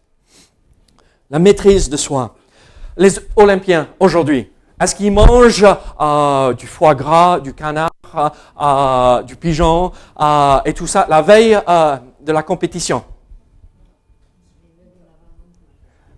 La 1.30 1.38
maîtrise 1.38 1.88
de 1.88 1.96
soi. 1.96 2.34
Les 2.96 3.12
Olympiens 3.36 3.88
aujourd'hui, 4.00 4.50
est-ce 4.80 4.94
qu'ils 4.96 5.12
mangent 5.12 5.66
euh, 6.00 6.52
du 6.54 6.66
foie 6.66 6.96
gras, 6.96 7.38
du 7.38 7.54
canard, 7.54 7.90
euh, 8.60 9.22
du 9.22 9.36
pigeon 9.36 9.92
et 10.64 10.72
tout 10.72 10.88
ça 10.88 11.06
la 11.08 11.22
veille 11.22 11.56
de 12.20 12.32
la 12.32 12.42
compétition? 12.42 13.04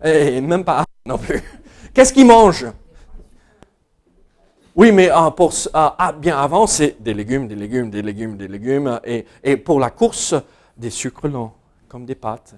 Et 0.03 0.41
même 0.41 0.65
pas 0.65 0.85
non 1.05 1.19
plus. 1.19 1.43
Qu'est-ce 1.93 2.15
qu'ils 2.15 2.27
mangent? 2.27 2.67
Oui, 4.77 4.93
mais 4.93 5.11
euh, 5.11 5.31
pour, 5.31 5.53
euh, 5.53 5.71
ah, 5.73 6.13
bien 6.13 6.39
avant, 6.39 6.67
c'est 6.67 7.03
des 7.03 7.15
légumes, 7.15 7.49
des 7.49 7.55
légumes, 7.55 7.91
des 7.91 8.03
légumes, 8.03 8.37
des 8.37 8.47
légumes. 8.47 9.01
Et, 9.43 9.57
pour 9.57 9.81
la 9.81 9.89
course, 9.89 10.35
des 10.77 10.91
sucres 10.91 11.29
lents, 11.29 11.57
comme 11.89 12.05
des 12.05 12.15
pâtes 12.15 12.55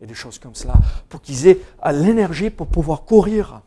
et 0.00 0.06
des 0.06 0.14
choses 0.14 0.38
comme 0.38 0.54
cela, 0.54 0.74
pour 1.10 1.20
qu'ils 1.20 1.46
aient 1.46 1.58
euh, 1.84 1.92
l'énergie 1.92 2.48
pour 2.48 2.66
pouvoir 2.66 3.02
courir. 3.02 3.60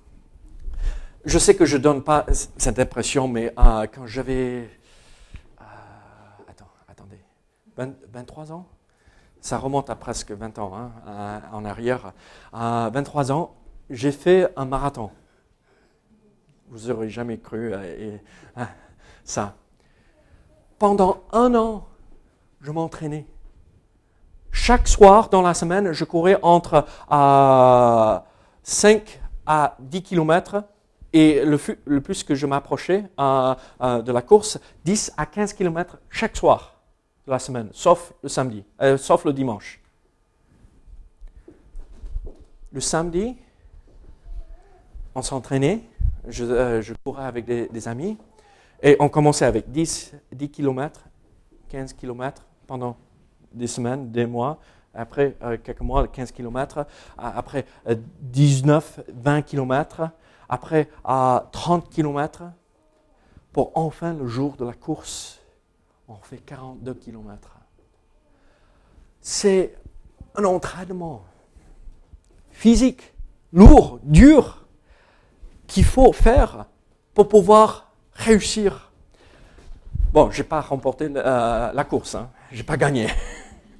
Je 1.25 1.37
sais 1.37 1.55
que 1.55 1.65
je 1.65 1.77
ne 1.77 1.83
donne 1.83 2.03
pas 2.03 2.25
cette 2.57 2.79
impression, 2.79 3.27
mais 3.27 3.53
euh, 3.59 3.85
quand 3.93 4.07
j'avais... 4.07 4.67
euh, 5.61 5.63
attends, 6.47 6.71
attendez. 6.87 7.19
20 7.77 7.93
23 8.11 8.51
ans? 8.51 8.65
Ça 9.41 9.57
remonte 9.57 9.91
à 9.91 9.95
presque 9.95 10.31
20 10.31 10.59
ans 10.59 10.73
hein, 10.75 11.41
en 11.53 11.63
arrière. 11.65 12.13
À 12.51 12.89
23 12.91 13.31
ans, 13.31 13.55
j'ai 13.89 14.11
fait 14.11 14.51
un 14.57 14.65
marathon. 14.65 15.11
Vous 16.69 16.87
n'aurez 16.87 17.09
jamais 17.09 17.37
cru 17.37 17.73
euh, 17.73 18.17
ah, 18.55 18.69
ça. 19.23 19.55
Pendant 20.77 21.23
un 21.31 21.53
an, 21.55 21.87
je 22.61 22.71
m'entraînais. 22.71 23.25
Chaque 24.51 24.87
soir 24.87 25.29
dans 25.29 25.41
la 25.41 25.53
semaine, 25.53 25.91
je 25.91 26.03
courais 26.05 26.37
entre 26.41 26.85
euh, 27.11 28.19
5 28.63 29.21
à 29.45 29.75
10 29.79 30.03
kilomètres 30.03 30.63
et 31.13 31.43
le, 31.43 32.01
plus 32.01 32.23
que 32.23 32.35
je 32.35 32.45
m'approchais 32.45 33.05
euh, 33.19 33.55
euh, 33.81 34.01
de 34.01 34.11
la 34.11 34.21
course, 34.21 34.59
10 34.85 35.13
à 35.17 35.25
15 35.25 35.53
kilomètres 35.53 35.97
chaque 36.09 36.37
soir 36.37 36.75
de 37.25 37.31
la 37.31 37.39
semaine, 37.39 37.69
sauf 37.73 38.13
le 38.21 38.29
samedi, 38.29 38.63
euh, 38.81 38.97
sauf 38.97 39.25
le 39.25 39.33
dimanche. 39.33 39.81
Le 42.71 42.79
samedi, 42.79 43.35
on 45.15 45.23
s'entraînait, 45.23 45.81
je, 46.29 46.43
euh, 46.43 46.81
je 46.81 46.93
courais 47.03 47.25
avec 47.25 47.45
des, 47.45 47.87
amis 47.87 48.17
et 48.81 48.95
on 48.99 49.09
commençait 49.09 49.45
avec 49.45 49.71
10, 49.71 50.13
10 50.31 50.49
km, 50.49 51.01
15 51.69 51.93
km 51.93 52.45
pendant 52.67 52.97
des 53.51 53.67
semaines, 53.67 54.11
des 54.11 54.25
mois. 54.25 54.59
Après 54.93 55.35
euh, 55.43 55.57
quelques 55.61 55.81
mois, 55.81 56.07
15 56.07 56.31
km. 56.31 56.85
Après 57.17 57.65
euh, 57.87 57.95
19, 58.21 59.01
20 59.13 59.41
km. 59.43 60.09
Après 60.47 60.89
à 61.03 61.47
30 61.51 61.89
km. 61.89 62.43
Pour 63.51 63.71
enfin 63.75 64.13
le 64.13 64.27
jour 64.27 64.55
de 64.55 64.65
la 64.65 64.73
course, 64.73 65.39
on 66.07 66.15
fait 66.15 66.37
42 66.37 66.93
km. 66.93 67.57
C'est 69.21 69.75
un 70.35 70.43
entraînement 70.45 71.23
physique, 72.51 73.13
lourd, 73.51 73.99
dur, 74.03 74.58
qu'il 75.69 75.85
faut 75.85 76.11
faire 76.11 76.65
pour 77.13 77.29
pouvoir 77.29 77.91
réussir. 78.13 78.91
Bon, 80.11 80.29
je 80.31 80.39
n'ai 80.39 80.43
pas 80.43 80.59
remporté 80.59 81.07
euh, 81.15 81.71
la 81.71 81.83
course, 81.85 82.15
hein. 82.15 82.29
je 82.51 82.57
n'ai 82.57 82.63
pas 82.63 82.75
gagné. 82.75 83.07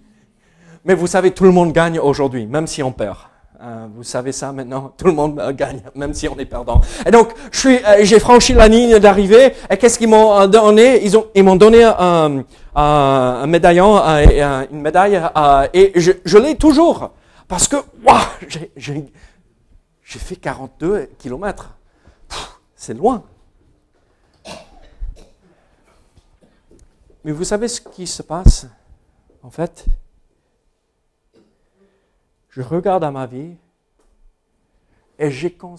Mais 0.86 0.94
vous 0.94 1.08
savez, 1.08 1.32
tout 1.32 1.44
le 1.44 1.52
monde 1.52 1.74
gagne 1.74 2.00
aujourd'hui, 2.00 2.46
même 2.46 2.68
si 2.68 2.82
on 2.82 2.92
perd. 2.94 3.18
Euh, 3.62 3.88
vous 3.94 4.04
savez 4.04 4.32
ça 4.32 4.54
maintenant, 4.54 4.94
tout 4.98 5.08
le 5.08 5.12
monde 5.12 5.38
euh, 5.38 5.52
gagne, 5.52 5.82
même 5.96 6.14
si 6.14 6.30
on 6.30 6.38
est 6.40 6.46
perdant. 6.46 6.80
Et 7.06 7.12
donc, 7.12 7.34
euh, 7.66 7.78
j'ai 8.04 8.20
franchi 8.20 8.54
la 8.54 8.70
ligne 8.70 9.00
d'arrivée. 9.00 9.54
Et 9.70 9.76
qu'est-ce 9.76 10.00
qu'ils 10.00 10.08
m'ont 10.08 10.48
donné? 10.48 11.04
Ils 11.04 11.18
ont, 11.18 11.26
ils 11.36 11.44
m'ont 11.44 11.58
donné 11.58 11.84
un, 11.84 12.44
un, 12.74 13.48
médaillon, 13.48 13.98
une 14.72 14.82
médaille, 14.82 15.22
et 15.74 15.92
je, 15.96 16.14
je 16.24 16.38
l'ai 16.38 16.56
toujours 16.56 17.12
parce 17.50 17.68
que, 17.68 17.76
waouh, 18.06 18.20
j'ai 18.78 19.10
fait 20.20 20.38
42 20.38 21.10
kilomètres. 21.18 21.72
C'est 22.80 22.94
loin. 22.94 23.26
Mais 27.26 27.34
vous 27.34 27.44
savez 27.44 27.68
ce 27.68 27.82
qui 27.82 28.08
se 28.08 28.24
passe? 28.24 28.68
En 29.44 29.50
fait, 29.50 29.86
je 32.48 32.62
regarde 32.62 33.04
à 33.04 33.12
ma 33.12 33.26
vie 33.26 33.58
et 35.18 35.30
j'ai 35.30 35.52
cons- 35.52 35.76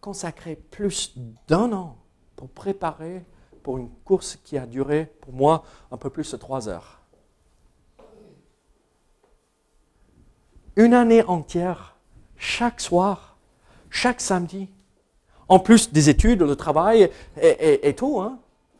consacré 0.00 0.54
plus 0.54 1.18
d'un 1.48 1.72
an 1.72 1.96
pour 2.36 2.48
préparer 2.48 3.24
pour 3.64 3.78
une 3.78 3.90
course 4.04 4.36
qui 4.36 4.56
a 4.56 4.64
duré 4.64 5.06
pour 5.22 5.32
moi 5.32 5.64
un 5.90 5.96
peu 5.96 6.08
plus 6.08 6.30
de 6.30 6.36
trois 6.36 6.68
heures. 6.68 7.00
Une 10.76 10.94
année 10.94 11.24
entière, 11.24 11.96
chaque 12.36 12.80
soir, 12.80 13.38
chaque 13.90 14.20
samedi, 14.20 14.68
en 15.48 15.58
plus 15.58 15.92
des 15.92 16.08
études, 16.10 16.42
le 16.42 16.56
travail 16.56 17.10
et, 17.40 17.94
tout. 17.94 18.20
hein. 18.20 18.38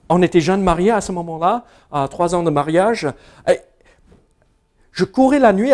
On 0.08 0.22
était 0.22 0.40
jeunes 0.40 0.62
mariés 0.62 0.90
à 0.90 1.00
ce 1.00 1.12
moment-là, 1.12 1.64
à 1.90 2.08
trois 2.08 2.34
ans 2.34 2.42
de 2.42 2.50
mariage. 2.50 3.08
Je 4.92 5.04
courais 5.04 5.38
la 5.38 5.52
nuit 5.52 5.72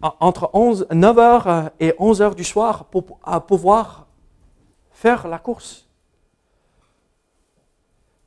entre 0.00 0.50
11, 0.52 0.86
9h 0.90 1.70
et 1.80 1.90
11h 1.92 2.34
du 2.34 2.44
soir 2.44 2.86
pour 2.86 3.18
pouvoir 3.46 4.06
faire 4.90 5.26
la 5.28 5.38
course. 5.38 5.88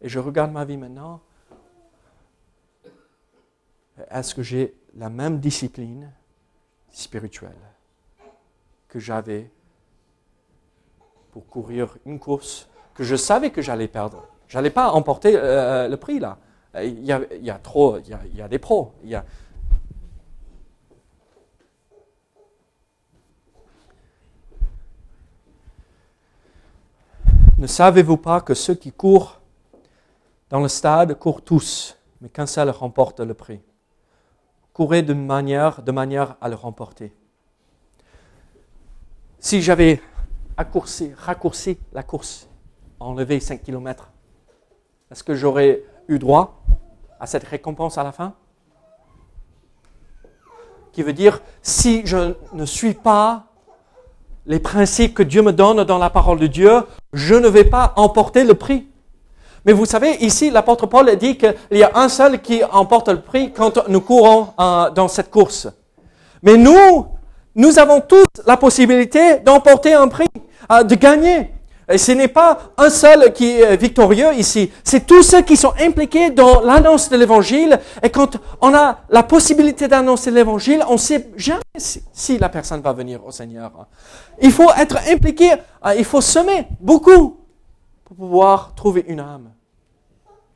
Et 0.02 0.10
je 0.10 0.20
regarde 0.20 0.52
ma 0.52 0.66
vie 0.66 0.78
maintenant. 0.78 1.22
Est-ce 4.12 4.36
que 4.36 4.44
j'ai 4.44 4.76
la 4.96 5.10
même 5.10 5.40
discipline 5.40 6.12
spirituelle 6.92 7.56
que 8.88 9.00
j'avais 9.00 9.50
pour 11.36 11.46
courir 11.48 11.98
une 12.06 12.18
course 12.18 12.70
que 12.94 13.04
je 13.04 13.18
savais 13.18 13.50
que 13.50 13.62
j'allais 13.62 13.90
perdre 13.90 14.24
Je 14.48 14.58
n'allais 14.58 14.70
pas 14.70 14.92
emporter 14.92 15.34
euh, 15.36 15.90
le 15.90 15.98
prix 15.98 16.18
là. 16.18 16.38
Il 16.82 17.04
y 17.04 17.12
a, 17.12 17.20
il 17.30 17.44
y 17.44 17.50
a 17.50 17.56
trop, 17.56 17.98
il 17.98 18.38
y 18.38 18.42
a, 18.42 18.48
des 18.48 18.58
pros. 18.58 18.94
Ne 27.58 27.68
savez-vous 27.68 28.16
pas 28.16 28.40
que 28.40 28.54
ceux 28.54 28.76
qui 28.76 28.94
courent 28.94 29.42
dans 30.50 30.62
le 30.62 30.70
stade 30.70 31.20
courent 31.20 31.42
tous, 31.42 31.98
mais 32.22 32.30
qu'un 32.30 32.46
seul 32.46 32.70
remporte 32.70 33.20
le 33.20 33.34
prix? 33.34 33.60
Courez 34.72 35.02
de 35.02 35.14
manière, 35.14 35.82
de 35.82 35.92
manière 35.92 36.38
à 36.40 36.48
le 36.48 36.56
remporter. 36.56 37.12
Si 39.42 39.62
j'avais 39.62 40.02
raccourci, 40.58 41.12
raccourci 41.18 41.78
la 41.94 42.04
course, 42.04 42.48
enlevé 43.00 43.40
5 43.40 43.62
km, 43.64 44.10
est-ce 45.12 45.24
que 45.24 45.36
j'aurais 45.36 45.84
eu 46.08 46.20
droit 46.20 46.62
à 47.20 47.28
cette 47.28 47.44
récompense 47.44 47.98
à 47.98 48.04
la 48.04 48.12
fin? 48.12 48.34
Qui 50.92 51.04
veut 51.04 51.14
dire, 51.14 51.42
si 51.62 52.06
je 52.06 52.34
ne 52.54 52.66
suis 52.66 52.94
pas 52.94 53.46
les 54.46 54.60
principes 54.60 55.14
que 55.14 55.24
Dieu 55.24 55.42
me 55.42 55.52
donne 55.52 55.84
dans 55.84 55.98
la 55.98 56.10
parole 56.10 56.40
de 56.40 56.48
Dieu, 56.48 56.84
je 57.14 57.36
ne 57.36 57.48
vais 57.48 57.66
pas 57.66 57.94
emporter 57.96 58.44
le 58.44 58.54
prix. 58.54 58.88
Mais 59.66 59.74
vous 59.74 59.86
savez, 59.86 60.16
ici, 60.18 60.52
l'apôtre 60.52 60.86
Paul 60.86 61.14
dit 61.18 61.38
qu'il 61.38 61.56
y 61.72 61.84
a 61.84 61.92
un 61.96 62.08
seul 62.08 62.42
qui 62.42 62.64
emporte 62.64 63.10
le 63.10 63.22
prix 63.22 63.52
quand 63.52 63.88
nous 63.88 64.02
courons 64.02 64.50
euh, 64.60 64.92
dans 64.92 65.08
cette 65.08 65.32
course. 65.32 65.68
Mais 66.44 66.56
nous, 66.56 67.08
nous 67.56 67.80
avons 67.80 68.02
tous 68.02 68.26
la 68.46 68.58
possibilité 68.58 69.40
d'emporter 69.40 69.94
un 69.94 70.08
prix, 70.08 70.28
euh, 70.72 70.84
de 70.84 70.96
gagner. 70.96 71.52
Et 71.88 71.98
ce 72.00 72.12
n'est 72.12 72.28
pas 72.28 72.58
un 72.78 72.90
seul 72.90 73.32
qui 73.32 73.62
est 73.62 73.78
victorieux 73.78 74.34
ici, 74.34 74.72
c'est 74.84 75.06
tous 75.06 75.22
ceux 75.22 75.44
qui 75.44 75.56
sont 75.56 75.74
impliqués 75.80 76.32
dans 76.32 76.62
l'annonce 76.62 77.10
de 77.10 77.16
l'évangile. 77.18 77.80
Et 78.02 78.10
quand 78.10 78.38
on 78.60 78.74
a 78.74 79.00
la 79.10 79.22
possibilité 79.22 79.88
d'annoncer 79.88 80.32
l'évangile, 80.32 80.84
on 80.90 80.94
ne 80.94 80.98
sait 80.98 81.30
jamais 81.38 81.62
si, 81.78 82.02
si 82.12 82.40
la 82.40 82.50
personne 82.50 82.82
va 82.82 82.92
venir 82.92 83.24
au 83.24 83.32
Seigneur. 83.32 83.72
Il 84.42 84.52
faut 84.52 84.72
être 84.78 84.98
impliqué, 85.08 85.54
euh, 85.86 85.94
il 85.96 86.06
faut 86.06 86.22
semer 86.22 86.68
beaucoup 86.80 87.38
pour 88.04 88.16
pouvoir 88.18 88.74
trouver 88.76 89.06
une 89.08 89.20
âme 89.20 89.52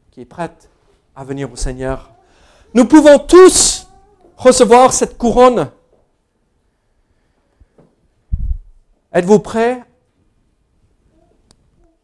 qui 0.09 0.21
est 0.21 0.25
prête 0.25 0.67
à 1.15 1.23
venir 1.23 1.51
au 1.51 1.55
Seigneur. 1.55 2.09
Nous 2.73 2.85
pouvons 2.85 3.19
tous 3.19 3.87
recevoir 4.35 4.93
cette 4.93 5.17
couronne. 5.17 5.69
Êtes-vous 9.11 9.39
prêts 9.39 9.83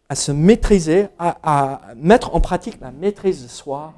à 0.09 0.15
se 0.15 0.31
maîtriser, 0.31 1.07
à, 1.19 1.37
à 1.43 1.95
mettre 1.95 2.35
en 2.35 2.41
pratique 2.41 2.79
la 2.79 2.91
maîtrise 2.91 3.43
de 3.43 3.47
soi 3.47 3.93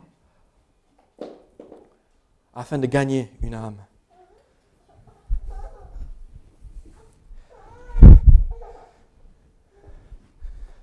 afin 2.54 2.78
de 2.78 2.86
gagner 2.86 3.32
une 3.42 3.54
âme? 3.54 3.78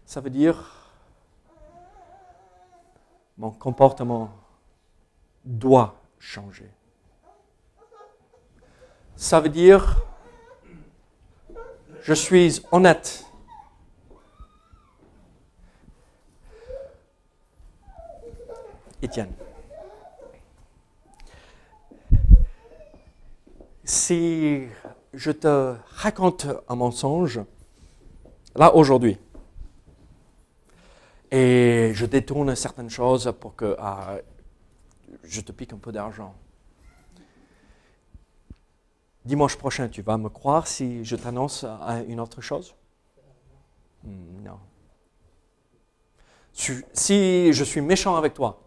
Ça 0.06 0.20
veut 0.20 0.30
dire 0.30 0.84
mon 3.36 3.50
comportement 3.50 4.30
doit 5.44 6.00
changer. 6.18 6.70
Ça 9.16 9.40
veut 9.40 9.48
dire 9.48 10.04
je 12.04 12.12
suis 12.12 12.60
honnête. 12.70 13.24
Étienne. 19.00 19.32
Si 23.84 24.66
je 25.14 25.30
te 25.30 25.74
raconte 25.88 26.46
un 26.68 26.74
mensonge, 26.74 27.40
là 28.54 28.74
aujourd'hui, 28.74 29.18
et 31.30 31.92
je 31.94 32.06
détourne 32.06 32.54
certaines 32.54 32.90
choses 32.90 33.32
pour 33.40 33.56
que 33.56 33.76
ah, 33.78 34.18
je 35.22 35.40
te 35.40 35.52
pique 35.52 35.72
un 35.72 35.78
peu 35.78 35.90
d'argent. 35.90 36.34
Dimanche 39.24 39.56
prochain, 39.56 39.88
tu 39.88 40.02
vas 40.02 40.18
me 40.18 40.28
croire 40.28 40.66
si 40.66 41.04
je 41.04 41.16
t'annonce 41.16 41.64
une 42.08 42.20
autre 42.20 42.40
chose? 42.42 42.74
Hmm, 44.02 44.42
Non. 44.42 44.58
Si- 46.52 47.52
je 47.52 47.64
suis 47.64 47.80
méchant 47.80 48.16
avec 48.16 48.34
toi, 48.34 48.60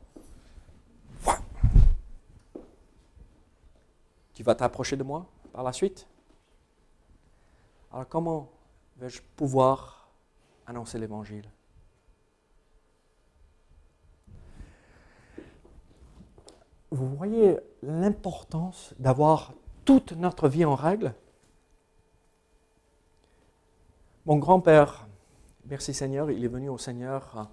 tu 4.34 4.44
vas 4.44 4.56
t'approcher 4.56 4.98
de 4.98 5.04
moi 5.04 5.26
par 5.54 5.64
la 5.64 5.72
suite? 5.74 6.08
Alors 7.92 8.08
comment 8.08 8.50
vais-je 8.98 9.22
pouvoir 9.36 10.10
annoncer 10.66 10.98
l'évangile? 11.00 11.46
Vous 16.92 17.16
voyez 17.16 17.58
l'importance 17.84 18.94
d'avoir 18.98 19.54
toute 19.88 20.12
notre 20.12 20.50
vie 20.50 20.66
en 20.66 20.76
règle 20.76 21.14
Mon 24.26 24.36
grand-père, 24.36 25.08
merci 25.70 25.94
Seigneur, 25.94 26.30
il 26.30 26.44
est 26.44 26.50
venu 26.50 26.68
au 26.68 26.78
Seigneur 26.78 27.32
euh, 27.38 27.44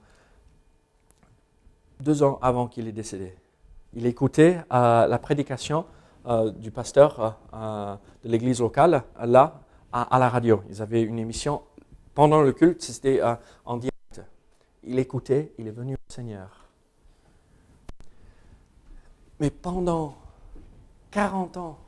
deux 2.01 2.25
ans 2.25 2.41
avant 2.43 2.67
qu'il 2.67 2.89
est 2.89 2.93
décédé. 2.93 3.37
Il 3.93 4.05
écoutait 4.07 4.61
euh, 4.73 5.07
la 5.07 5.19
prédication 5.21 5.87
euh, 6.27 6.51
du 6.51 6.73
pasteur 6.73 7.39
de 7.53 8.29
l'église 8.29 8.59
locale, 8.59 9.05
là, 9.23 9.61
à, 9.93 10.19
la 10.19 10.29
radio. 10.29 10.65
Ils 10.69 10.83
avaient 10.83 11.03
une 11.03 11.21
émission 11.21 11.63
pendant 12.15 12.43
le 12.43 12.53
culte, 12.53 12.83
c'était 12.83 13.21
en 13.65 13.77
direct. 13.77 14.23
Il 14.83 14.99
écoutait, 14.99 15.53
il 15.59 15.69
est 15.69 15.77
venu 15.79 15.95
au 15.95 16.13
Seigneur. 16.13 16.67
Mais 19.39 19.51
pendant 19.51 20.17
40 21.13 21.57
ans, 21.59 21.79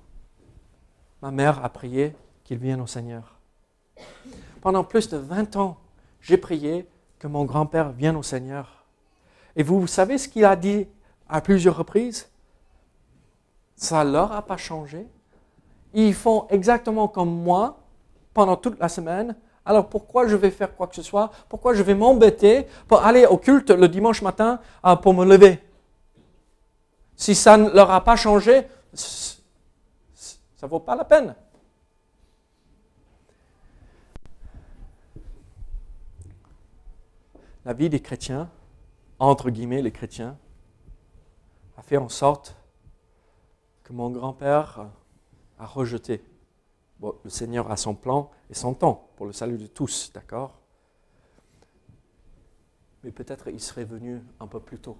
ma 1.22 1.30
mère 1.30 1.64
a 1.64 1.68
prié 1.68 2.14
qu'il 2.44 2.58
vienne 2.58 2.80
au 2.80 2.86
Seigneur. 2.86 3.36
Pendant 4.60 4.84
plus 4.84 5.08
de 5.08 5.16
20 5.16 5.56
ans, 5.56 5.76
j'ai 6.20 6.36
prié 6.36 6.88
que 7.18 7.26
mon 7.26 7.44
grand-père 7.44 7.90
vienne 7.90 8.16
au 8.16 8.22
Seigneur. 8.22 8.84
Et 9.54 9.62
vous, 9.62 9.86
savez 9.86 10.18
ce 10.18 10.28
qu'il 10.28 10.44
a 10.44 10.56
dit 10.56 10.86
à 11.28 11.40
plusieurs 11.40 11.76
reprises? 11.76 12.28
Ça 13.76 14.04
ne 14.04 14.12
leur 14.12 14.32
a 14.32 14.42
pas 14.42 14.56
changé. 14.56 15.06
Ils 15.94 16.14
font 16.14 16.46
exactement 16.50 17.08
comme 17.08 17.30
moi 17.30 17.78
pendant 18.34 18.56
toute 18.56 18.78
la 18.78 18.88
semaine. 18.88 19.34
Alors 19.64 19.88
pourquoi 19.88 20.28
je 20.28 20.36
vais 20.36 20.50
faire 20.50 20.74
quoi 20.76 20.86
que 20.86 20.94
ce 20.94 21.02
soit? 21.02 21.30
Pourquoi 21.48 21.74
je 21.74 21.82
vais 21.82 21.94
m'embêter 21.94 22.66
pour 22.86 23.04
aller 23.04 23.26
au 23.26 23.36
culte 23.38 23.70
le 23.70 23.88
dimanche 23.88 24.22
matin 24.22 24.60
euh, 24.84 24.94
pour 24.94 25.14
me 25.14 25.24
lever? 25.24 25.58
Si 27.16 27.34
ça 27.34 27.56
ne 27.56 27.70
leur 27.70 27.90
a 27.90 28.04
pas 28.04 28.14
changé, 28.14 28.62
ça 30.56 30.66
ne 30.66 30.70
vaut 30.70 30.80
pas 30.80 30.96
la 30.96 31.04
peine. 31.04 31.34
La 37.64 37.72
vie 37.72 37.90
des 37.90 38.00
chrétiens, 38.00 38.50
entre 39.18 39.50
guillemets 39.50 39.82
les 39.82 39.92
chrétiens, 39.92 40.38
a 41.76 41.82
fait 41.82 41.96
en 41.96 42.08
sorte 42.08 42.56
que 43.82 43.92
mon 43.92 44.10
grand-père 44.10 44.88
a 45.58 45.66
rejeté. 45.66 46.24
Bon, 47.00 47.14
le 47.24 47.30
Seigneur 47.30 47.70
a 47.70 47.76
son 47.76 47.94
plan 47.94 48.30
et 48.48 48.54
son 48.54 48.72
temps 48.72 49.10
pour 49.16 49.26
le 49.26 49.32
salut 49.32 49.58
de 49.58 49.66
tous, 49.66 50.12
d'accord? 50.12 50.58
Mais 53.02 53.10
peut-être 53.10 53.48
il 53.48 53.60
serait 53.60 53.84
venu 53.84 54.22
un 54.40 54.46
peu 54.46 54.60
plus 54.60 54.78
tôt. 54.78 54.96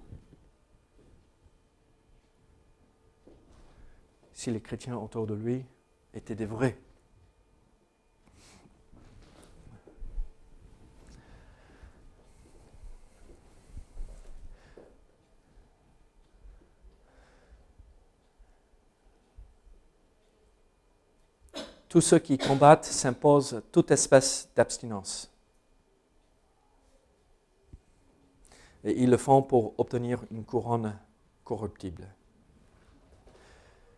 si 4.37 4.51
les 4.51 4.61
chrétiens 4.61 4.95
autour 4.95 5.25
de 5.25 5.33
lui 5.33 5.65
étaient 6.13 6.35
des 6.35 6.45
vrais. 6.45 6.77
tous 21.89 22.01
ceux 22.01 22.19
qui 22.19 22.37
combattent 22.37 22.85
s'imposent 22.85 23.63
toute 23.71 23.89
espèce 23.89 24.51
d'abstinence. 24.55 25.33
Et 28.83 29.01
ils 29.01 29.09
le 29.09 29.17
font 29.17 29.41
pour 29.41 29.73
obtenir 29.79 30.21
une 30.29 30.43
couronne 30.43 30.99
corruptible. 31.43 32.07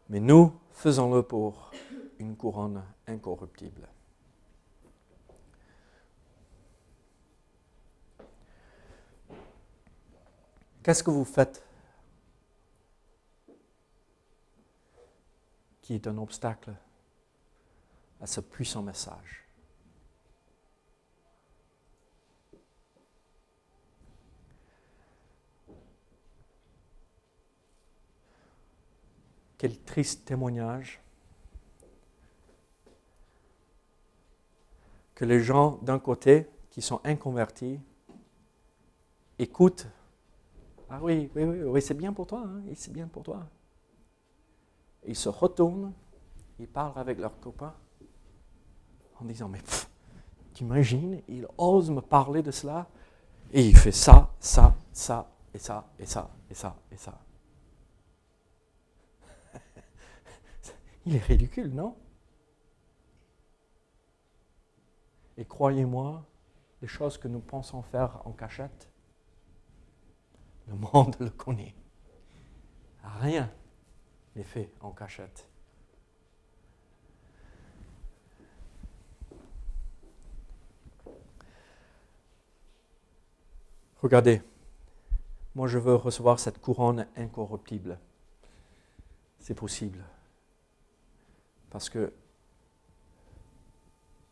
Mais 0.10 0.20
nous, 0.20 0.60
faisons-le 0.72 1.22
pour 1.22 1.72
une 2.18 2.36
couronne 2.36 2.84
incorruptible. 3.06 3.88
Qu'est-ce 10.82 11.04
que 11.04 11.12
vous 11.12 11.26
faites 11.26 11.64
qui 15.82 15.94
est 15.94 16.08
un 16.08 16.18
obstacle 16.18 16.74
à 18.20 18.26
ce 18.26 18.42
puissant 18.42 18.82
message? 18.82 19.49
Quel 29.60 29.78
triste 29.82 30.26
témoignage 30.26 31.02
que 35.14 35.26
les 35.26 35.42
gens 35.42 35.80
d'un 35.82 36.00
côté 36.00 36.48
qui 36.70 36.82
sont 36.82 37.02
inconvertis 37.04 37.78
écoutent. 39.38 39.86
Ah 40.90 41.00
oui, 41.02 41.30
oui, 41.36 41.44
oui, 41.44 41.62
oui 41.64 41.82
c'est 41.82 41.94
bien 41.94 42.14
pour 42.14 42.26
toi, 42.26 42.46
hein, 42.48 42.62
c'est 42.74 42.94
bien 42.94 43.10
pour 43.10 43.22
toi. 43.24 43.46
Ils 45.06 45.18
se 45.18 45.28
retournent, 45.28 45.92
ils 46.58 46.68
parlent 46.70 46.98
avec 46.98 47.20
leurs 47.20 47.38
copains 47.42 47.76
en 49.20 49.26
disant, 49.26 49.50
mais 49.50 49.60
t'imagines, 50.54 51.22
il 51.28 51.46
ose 51.58 51.92
me 51.92 52.00
parler 52.00 52.42
de 52.42 52.52
cela 52.52 52.88
et 53.52 53.68
il 53.68 53.76
fait 53.76 53.92
ça, 53.92 54.34
ça, 54.40 54.74
ça, 54.94 55.30
et 55.54 55.60
ça, 55.60 55.86
et 56.00 56.06
ça, 56.06 56.30
et 56.50 56.54
ça, 56.54 56.78
et 56.90 56.96
ça. 56.96 57.20
Il 61.06 61.16
est 61.16 61.24
ridicule, 61.24 61.74
non? 61.74 61.96
Et 65.38 65.46
croyez-moi, 65.46 66.26
les 66.82 66.88
choses 66.88 67.18
que 67.18 67.28
nous 67.28 67.40
pensons 67.40 67.82
faire 67.82 68.22
en 68.26 68.32
cachette, 68.32 68.90
le 70.68 70.76
monde 70.76 71.16
le 71.20 71.30
connaît. 71.30 71.74
Rien 73.04 73.52
n'est 74.36 74.44
fait 74.44 74.72
en 74.82 74.92
cachette. 74.92 75.48
Regardez, 84.02 84.42
moi 85.56 85.68
je 85.68 85.78
veux 85.78 85.96
recevoir 85.96 86.40
cette 86.40 86.60
couronne 86.60 87.08
incorruptible. 87.18 88.00
C'est 89.40 89.56
possible 89.56 90.04
parce 91.70 91.90
que 91.90 92.14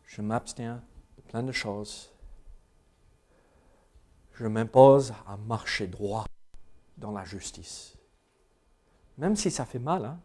je 0.06 0.22
m'abstiens 0.22 0.84
de 1.18 1.22
plein 1.22 1.44
de 1.44 1.52
choses. 1.52 2.12
Je 4.34 4.48
m'impose 4.48 5.14
à 5.26 5.38
marcher 5.38 5.88
droit 5.88 6.26
dans 6.98 7.12
la 7.12 7.26
justice. 7.26 7.98
Même 9.18 9.36
si 9.36 9.52
ça 9.52 9.66
fait 9.66 9.80
mal, 9.80 10.06
hein? 10.06 10.20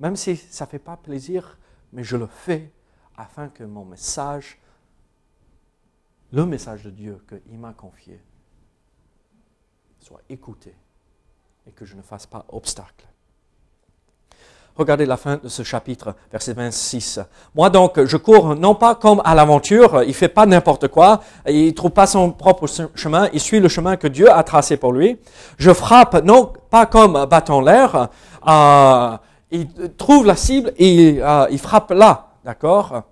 même 0.00 0.16
si 0.16 0.36
ça 0.36 0.64
ne 0.64 0.70
fait 0.70 0.78
pas 0.78 0.96
plaisir, 0.96 1.58
mais 1.92 2.04
je 2.04 2.16
le 2.16 2.26
fais 2.26 2.70
afin 3.16 3.48
que 3.48 3.64
mon 3.64 3.84
message, 3.84 4.58
le 6.32 6.46
message 6.46 6.84
de 6.84 6.90
Dieu 6.90 7.24
qu'il 7.28 7.58
m'a 7.58 7.72
confié, 7.72 8.20
soit 10.00 10.22
écouté 10.28 10.74
et 11.66 11.72
que 11.72 11.84
je 11.84 11.96
ne 11.96 12.02
fasse 12.02 12.26
pas 12.26 12.44
obstacle. 12.48 13.06
Regardez 14.74 15.04
la 15.04 15.18
fin 15.18 15.38
de 15.42 15.48
ce 15.48 15.62
chapitre, 15.62 16.14
verset 16.30 16.54
26. 16.54 17.20
Moi 17.54 17.68
donc, 17.68 18.02
je 18.02 18.16
cours 18.16 18.56
non 18.56 18.74
pas 18.74 18.94
comme 18.94 19.20
à 19.22 19.34
l'aventure, 19.34 20.02
il 20.06 20.14
fait 20.14 20.28
pas 20.28 20.46
n'importe 20.46 20.88
quoi, 20.88 21.20
il 21.46 21.74
trouve 21.74 21.90
pas 21.90 22.06
son 22.06 22.30
propre 22.30 22.66
chemin, 22.94 23.28
il 23.34 23.40
suit 23.40 23.60
le 23.60 23.68
chemin 23.68 23.96
que 23.96 24.06
Dieu 24.06 24.30
a 24.32 24.42
tracé 24.44 24.78
pour 24.78 24.92
lui. 24.92 25.18
Je 25.58 25.72
frappe 25.72 26.24
non 26.24 26.54
pas 26.70 26.86
comme 26.86 27.26
battant 27.26 27.60
l'air, 27.60 28.08
euh, 28.48 29.16
il 29.50 29.68
trouve 29.98 30.24
la 30.26 30.36
cible 30.36 30.72
et 30.78 31.18
euh, 31.20 31.46
il 31.50 31.58
frappe 31.58 31.90
là, 31.90 32.30
d'accord? 32.42 33.02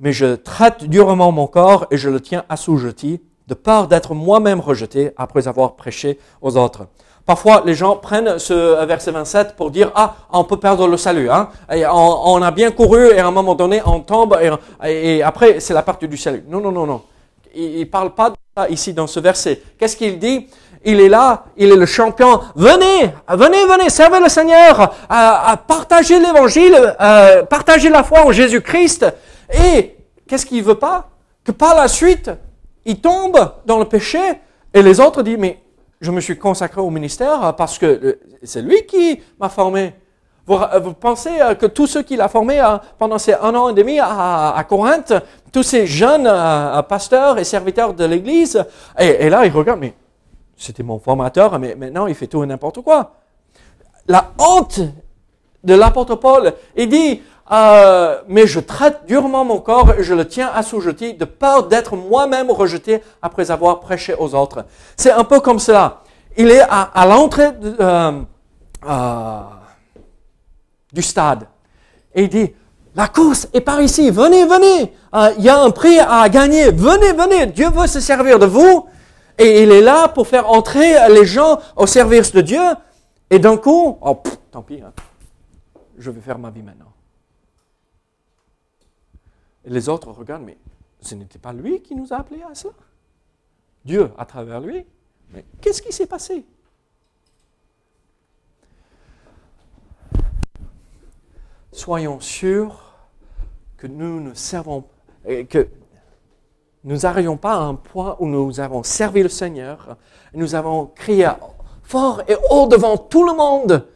Mais 0.00 0.12
je 0.12 0.34
traite 0.34 0.84
durement 0.84 1.32
mon 1.32 1.46
corps 1.46 1.86
et 1.90 1.96
je 1.96 2.10
le 2.10 2.20
tiens 2.20 2.44
assujetti, 2.50 3.22
de 3.48 3.54
peur 3.54 3.88
d'être 3.88 4.14
moi-même 4.14 4.60
rejeté 4.60 5.12
après 5.16 5.48
avoir 5.48 5.76
prêché 5.76 6.18
aux 6.42 6.58
autres. 6.58 6.88
Parfois, 7.24 7.62
les 7.64 7.74
gens 7.74 7.96
prennent 7.96 8.38
ce 8.38 8.84
verset 8.84 9.12
27 9.12 9.54
pour 9.56 9.70
dire 9.70 9.92
ah 9.94 10.14
on 10.32 10.44
peut 10.44 10.56
perdre 10.56 10.88
le 10.88 10.96
salut. 10.96 11.30
Hein? 11.30 11.48
On, 11.70 12.42
a 12.42 12.50
bien 12.50 12.70
couru 12.70 13.10
et 13.12 13.20
à 13.20 13.26
un 13.26 13.30
moment 13.30 13.54
donné 13.54 13.80
on 13.84 14.00
tombe 14.00 14.38
et, 14.84 15.22
après 15.22 15.60
c'est 15.60 15.74
la 15.74 15.82
partie 15.82 16.08
du 16.08 16.16
salut. 16.16 16.44
Non 16.48 16.60
non 16.60 16.72
non 16.72 16.86
non. 16.86 17.02
Il, 17.54 17.80
ne 17.80 17.84
parle 17.84 18.14
pas 18.14 18.30
de 18.30 18.36
ça 18.56 18.68
ici 18.68 18.92
dans 18.92 19.06
ce 19.06 19.20
verset. 19.20 19.62
Qu'est-ce 19.78 19.96
qu'il 19.96 20.18
dit? 20.18 20.48
Il 20.84 21.00
est 21.00 21.08
là, 21.08 21.44
il 21.56 21.70
est 21.70 21.76
le 21.76 21.86
champion. 21.86 22.40
Venez, 22.56 23.12
venez, 23.28 23.64
venez, 23.66 23.88
servez 23.88 24.18
le 24.18 24.28
Seigneur, 24.28 24.92
à, 25.08 25.56
partager 25.68 26.18
l'Évangile, 26.18 26.96
euh, 27.00 27.44
partager 27.44 27.88
la 27.88 28.02
foi 28.02 28.26
en 28.26 28.32
Jésus-Christ. 28.32 29.06
Et 29.52 29.96
qu'est-ce 30.26 30.46
qu'il 30.46 30.64
veut 30.64 30.74
pas? 30.74 31.10
Que 31.44 31.52
par 31.52 31.76
la 31.76 31.86
suite 31.86 32.30
il 32.84 33.00
tombe 33.00 33.38
dans 33.64 33.78
le 33.78 33.84
péché 33.84 34.18
et 34.74 34.82
les 34.82 35.00
autres 35.00 35.22
disent 35.22 35.38
mais 35.38 35.60
je 36.02 36.10
me 36.10 36.20
suis 36.20 36.36
consacré 36.36 36.80
au 36.80 36.90
ministère 36.90 37.54
parce 37.56 37.78
que 37.78 37.86
euh, 37.86 38.20
c'est 38.42 38.60
lui 38.60 38.84
qui 38.86 39.22
m'a 39.40 39.48
formé. 39.48 39.94
Vous, 40.44 40.56
euh, 40.56 40.92
pensez 41.00 41.40
euh, 41.40 41.54
que 41.54 41.66
tous 41.66 41.86
ceux 41.86 42.02
qu'il 42.02 42.20
a 42.20 42.28
formés 42.28 42.60
pendant 42.98 43.18
ces 43.18 43.34
un 43.34 43.54
an 43.54 43.70
et 43.70 43.74
demi 43.74 44.00
à, 44.00 44.62
Corinthe, 44.68 45.14
tous 45.52 45.62
ces 45.62 45.86
jeunes 45.86 46.24
pasteurs 46.88 47.38
et 47.38 47.44
serviteurs 47.44 47.94
de 47.94 48.04
l'Église, 48.04 48.62
et, 48.98 49.30
là 49.30 49.46
ils 49.46 49.52
regardent, 49.52 49.80
mais 49.80 49.94
c'était 50.56 50.82
mon 50.82 50.98
formateur, 50.98 51.56
mais 51.60 51.76
maintenant 51.76 52.08
il 52.08 52.16
fait 52.16 52.26
tout 52.26 52.42
et 52.42 52.46
n'importe 52.46 52.80
quoi. 52.82 53.12
La 54.08 54.32
honte 54.38 54.80
de 55.64 55.74
l'apôtre 55.74 56.16
Paul, 56.16 56.52
il 56.76 56.88
dit, 56.88 57.22
mais 58.28 58.46
je 58.46 58.60
traite 58.60 59.00
durement 59.06 59.44
mon 59.44 59.60
corps 59.60 59.92
et 59.98 60.02
je 60.02 60.14
le 60.14 60.26
tiens 60.26 60.50
assujetti 60.54 61.14
de 61.14 61.24
peur 61.24 61.68
d'être 61.68 61.96
moi-même 61.96 62.50
rejeté 62.50 63.02
après 63.20 63.50
avoir 63.50 63.80
prêché 63.80 64.14
aux 64.18 64.34
autres. 64.34 64.64
C'est 64.96 65.10
un 65.12 65.24
peu 65.24 65.40
comme 65.40 65.58
cela. 65.58 66.02
Il 66.36 66.50
est 66.50 66.62
à, 66.62 67.06
l'entrée 67.06 67.50
euh, 67.80 68.22
euh, 68.88 69.40
du 70.92 71.02
stade. 71.02 71.46
Et 72.14 72.22
il 72.22 72.28
dit, 72.28 72.54
la 72.94 73.08
course 73.08 73.48
est 73.52 73.60
par 73.60 73.80
ici, 73.82 74.10
venez, 74.10 74.46
venez, 74.46 74.94
euh, 75.14 75.30
il 75.38 75.44
y 75.44 75.48
a 75.48 75.58
un 75.60 75.70
prix 75.70 75.98
à 75.98 76.28
gagner, 76.28 76.70
venez, 76.70 77.12
venez, 77.12 77.46
Dieu 77.46 77.68
veut 77.70 77.86
se 77.86 78.00
servir 78.00 78.38
de 78.38 78.46
vous. 78.46 78.86
Et 79.38 79.62
il 79.62 79.70
est 79.70 79.80
là 79.80 80.08
pour 80.08 80.26
faire 80.26 80.50
entrer 80.50 80.94
les 81.08 81.24
gens 81.24 81.58
au 81.76 81.86
service 81.86 82.32
de 82.32 82.42
Dieu. 82.42 82.62
Et 83.30 83.38
d'un 83.38 83.56
coup, 83.56 83.98
oh, 84.00 84.22
tant 84.50 84.62
pis, 84.62 84.80
hein, 84.84 84.92
je 85.98 86.10
vais 86.10 86.20
faire 86.20 86.38
ma 86.38 86.50
vie 86.50 86.62
maintenant. 86.62 86.92
Et 89.64 89.70
les 89.70 89.88
autres 89.88 90.10
regardent, 90.10 90.44
mais 90.44 90.58
ce 91.00 91.14
n'était 91.14 91.38
pas 91.38 91.52
lui 91.52 91.82
qui 91.82 91.94
nous 91.94 92.12
a 92.12 92.16
appelés 92.16 92.42
à 92.42 92.54
cela. 92.54 92.74
Dieu, 93.84 94.10
à 94.16 94.24
travers 94.24 94.60
lui. 94.60 94.84
Mais 95.30 95.44
qu'est-ce 95.60 95.82
qui 95.82 95.92
s'est 95.92 96.06
passé? 96.06 96.44
Soyons 101.72 102.20
sûrs 102.20 102.94
que 103.76 103.86
nous 103.86 104.20
ne 104.20 104.34
servons, 104.34 104.84
que 105.24 105.68
nous 106.84 106.98
n'arrivions 106.98 107.36
pas 107.36 107.54
à 107.54 107.60
un 107.60 107.74
point 107.74 108.16
où 108.20 108.26
nous 108.26 108.60
avons 108.60 108.82
servi 108.82 109.22
le 109.22 109.28
Seigneur, 109.28 109.96
nous 110.34 110.54
avons 110.54 110.86
crié 110.86 111.30
fort 111.82 112.22
et 112.28 112.36
haut 112.50 112.66
devant 112.66 112.98
tout 112.98 113.24
le 113.26 113.34
monde. 113.34 113.88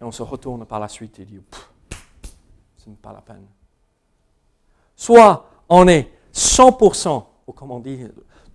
Et 0.00 0.04
on 0.04 0.12
se 0.12 0.22
retourne 0.22 0.64
par 0.66 0.80
la 0.80 0.88
suite 0.88 1.18
et 1.18 1.24
dit, 1.24 1.40
ce 2.76 2.90
n'est 2.90 2.96
pas 2.96 3.12
la 3.12 3.20
peine. 3.20 3.46
Soit 4.94 5.48
on 5.68 5.88
est 5.88 6.10
100%, 6.32 7.24
ou 7.46 7.52
comme 7.52 7.70
on 7.70 7.80
dit, 7.80 8.06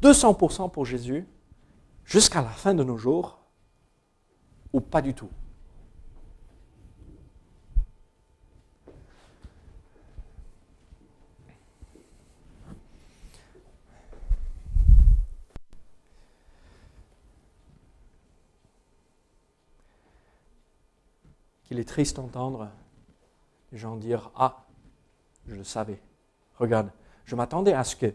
200% 0.01 0.71
pour 0.71 0.85
Jésus, 0.85 1.27
jusqu'à 2.05 2.41
la 2.41 2.49
fin 2.49 2.73
de 2.73 2.83
nos 2.83 2.97
jours, 2.97 3.39
ou 4.73 4.81
pas 4.81 5.01
du 5.01 5.13
tout. 5.13 5.29
Qu'il 21.71 21.79
est 21.79 21.87
triste 21.87 22.17
d'entendre 22.17 22.69
les 23.71 23.77
gens 23.77 23.95
dire 23.95 24.29
Ah, 24.35 24.65
je 25.47 25.55
le 25.55 25.63
savais. 25.63 26.01
Regarde, 26.57 26.91
je 27.23 27.33
m'attendais 27.33 27.71
à 27.71 27.85
ce 27.85 27.95
que 27.95 28.13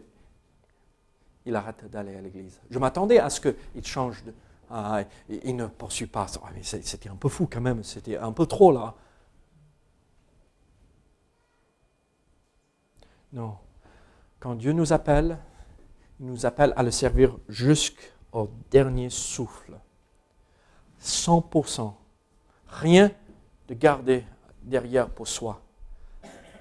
il 1.43 1.55
arrête 1.55 1.89
d'aller 1.89 2.15
à 2.15 2.21
l'église. 2.21 2.61
Je 2.69 2.77
m'attendais 2.77 3.17
à 3.17 3.31
ce 3.31 3.41
qu'il 3.41 3.83
change 3.83 4.23
de. 4.25 4.33
Ah, 4.69 5.01
il, 5.27 5.55
ne 5.55 5.65
poursuit 5.65 6.05
pas. 6.05 6.27
Ah, 6.43 6.49
c'était 6.61 7.09
un 7.09 7.15
peu 7.15 7.29
fou 7.29 7.49
quand 7.51 7.59
même, 7.59 7.83
c'était 7.83 8.15
un 8.17 8.31
peu 8.31 8.45
trop 8.45 8.71
là. 8.71 8.93
Non. 13.33 13.57
Quand 14.39 14.53
Dieu 14.53 14.71
nous 14.71 14.93
appelle, 14.93 15.39
il 16.19 16.27
nous 16.27 16.45
appelle 16.45 16.73
à 16.75 16.83
le 16.83 16.91
servir 16.91 17.35
jusqu'au 17.49 18.51
dernier 18.69 19.09
souffle. 19.09 19.79
100%. 21.01 21.91
Rien 22.67 23.11
de 23.67 23.73
garder 23.73 24.23
derrière 24.63 25.07
pour 25.09 25.27
soi. 25.27 25.59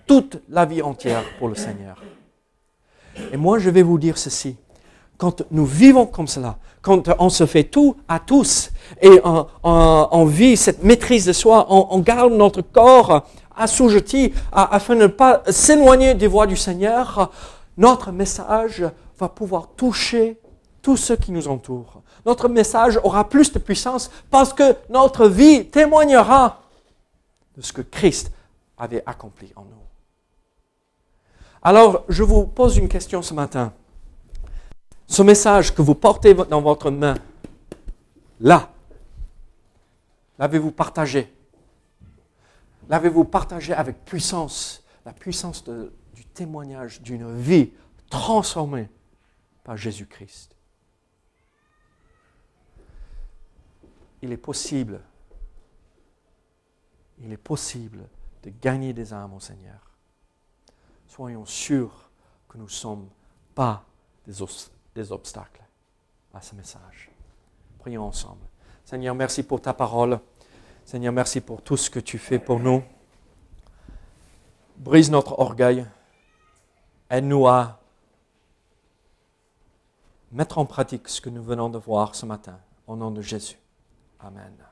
Toute 0.07 0.41
la 0.49 0.65
vie 0.65 0.83
entière 0.83 1.23
pour 1.39 1.49
le 1.49 1.55
Seigneur. 1.55 2.03
Et 3.33 3.37
moi, 3.37 3.59
je 3.59 3.71
vais 3.71 3.83
vous 3.83 3.99
dire 3.99 4.19
ceci. 4.19 4.57
Quand 5.17 5.43
nous 5.51 5.65
vivons 5.65 6.07
comme 6.07 6.27
cela, 6.27 6.59
quand 6.83 7.09
on 7.19 7.31
se 7.31 7.47
fait 7.47 7.65
tout 7.65 7.97
à 8.07 8.19
tous 8.21 8.71
et 9.01 9.21
on, 9.25 10.25
vit 10.27 10.57
cette 10.57 10.85
maîtrise 10.85 11.25
de 11.27 11.33
soi, 11.33 11.67
on, 11.71 11.99
garde 12.01 12.33
notre 12.33 12.61
corps 12.61 13.27
assujetti 13.57 14.33
afin 14.53 14.95
de 14.95 15.03
ne 15.03 15.07
pas 15.07 15.43
s'éloigner 15.49 16.15
des 16.15 16.27
voies 16.27 16.47
du 16.47 16.57
Seigneur, 16.57 17.33
notre 17.79 18.13
message 18.13 18.85
va 19.19 19.29
pouvoir 19.29 19.69
toucher 19.77 20.39
tous 20.83 20.97
ceux 20.97 21.17
qui 21.17 21.33
nous 21.33 21.49
entourent. 21.49 22.03
Notre 22.27 22.49
message 22.49 23.01
aura 23.03 23.29
plus 23.29 23.53
de 23.53 23.59
puissance 23.59 24.11
parce 24.31 24.53
que 24.53 24.77
notre 24.91 25.27
vie 25.27 25.67
témoignera 25.67 26.61
de 27.57 27.63
ce 27.63 27.73
que 27.73 27.83
Christ 27.83 28.33
avait 28.77 29.03
accompli 29.07 29.53
en 29.57 29.65
nous. 29.65 29.87
Alors, 31.63 32.05
je 32.09 32.23
vous 32.23 32.47
pose 32.47 32.77
une 32.77 32.89
question 32.89 33.23
ce 33.23 33.35
matin. 33.35 33.73
Ce 35.07 35.23
message 35.23 35.75
que 35.75 35.83
vous 35.83 35.95
portez 35.95 36.35
dans 36.35 36.61
votre 36.61 36.91
main, 36.91 37.15
là, 38.41 38.71
l'avez-vous 40.39 40.73
partagé? 40.73 41.33
L'avez-vous 42.89 43.25
partagé 43.25 43.73
avec 43.73 44.05
puissance 44.05 44.85
La 45.05 45.13
puissance 45.13 45.65
du 45.65 46.25
témoignage 46.35 47.01
d'une 47.01 47.37
vie 47.37 47.73
transformée 48.11 48.89
par 49.65 49.77
Jésus-Christ? 49.77 50.55
Il 54.23 54.33
est 54.33 54.37
possible, 54.37 55.01
il 57.19 57.33
est 57.33 57.37
possible 57.37 58.09
de 58.43 58.51
gagner 58.61 58.93
des 58.93 59.13
âmes 59.13 59.35
au 59.35 59.41
Seigneur. 59.41 59.81
Soyons 61.09 61.47
sûrs 61.47 62.11
que 62.49 62.59
nous 62.59 62.65
ne 62.65 62.71
sommes 62.71 63.09
pas 63.55 63.85
des, 64.27 65.13
obstacles 65.13 65.63
à 66.35 66.41
ce 66.41 66.55
message. 66.55 67.11
Prions 67.79 68.07
ensemble. 68.07 68.45
Seigneur, 68.85 69.15
merci 69.15 69.43
pour 69.43 69.61
ta 69.61 69.73
parole. 69.73 70.21
Seigneur, 70.85 71.13
merci 71.13 71.41
pour 71.41 71.63
tout 71.63 71.77
ce 71.77 71.91
que 71.91 72.01
tu 72.01 72.19
fais 72.19 72.39
pour 72.39 72.61
nous. 72.61 72.83
Brise 74.77 75.11
notre 75.11 75.39
orgueil. 75.39 75.87
Aide-nous 77.09 77.47
à 77.47 77.81
mettre 80.33 80.59
en 80.59 80.67
pratique 80.67 81.09
ce 81.09 81.21
que 81.21 81.31
nous 81.31 81.43
venons 81.43 81.71
de 81.71 81.79
voir 81.79 82.15
ce 82.15 82.27
matin. 82.27 82.59
Au 82.87 82.95
nom 82.95 83.11
de 83.11 83.23
Jésus. 83.23 83.59
Amen. 84.21 84.66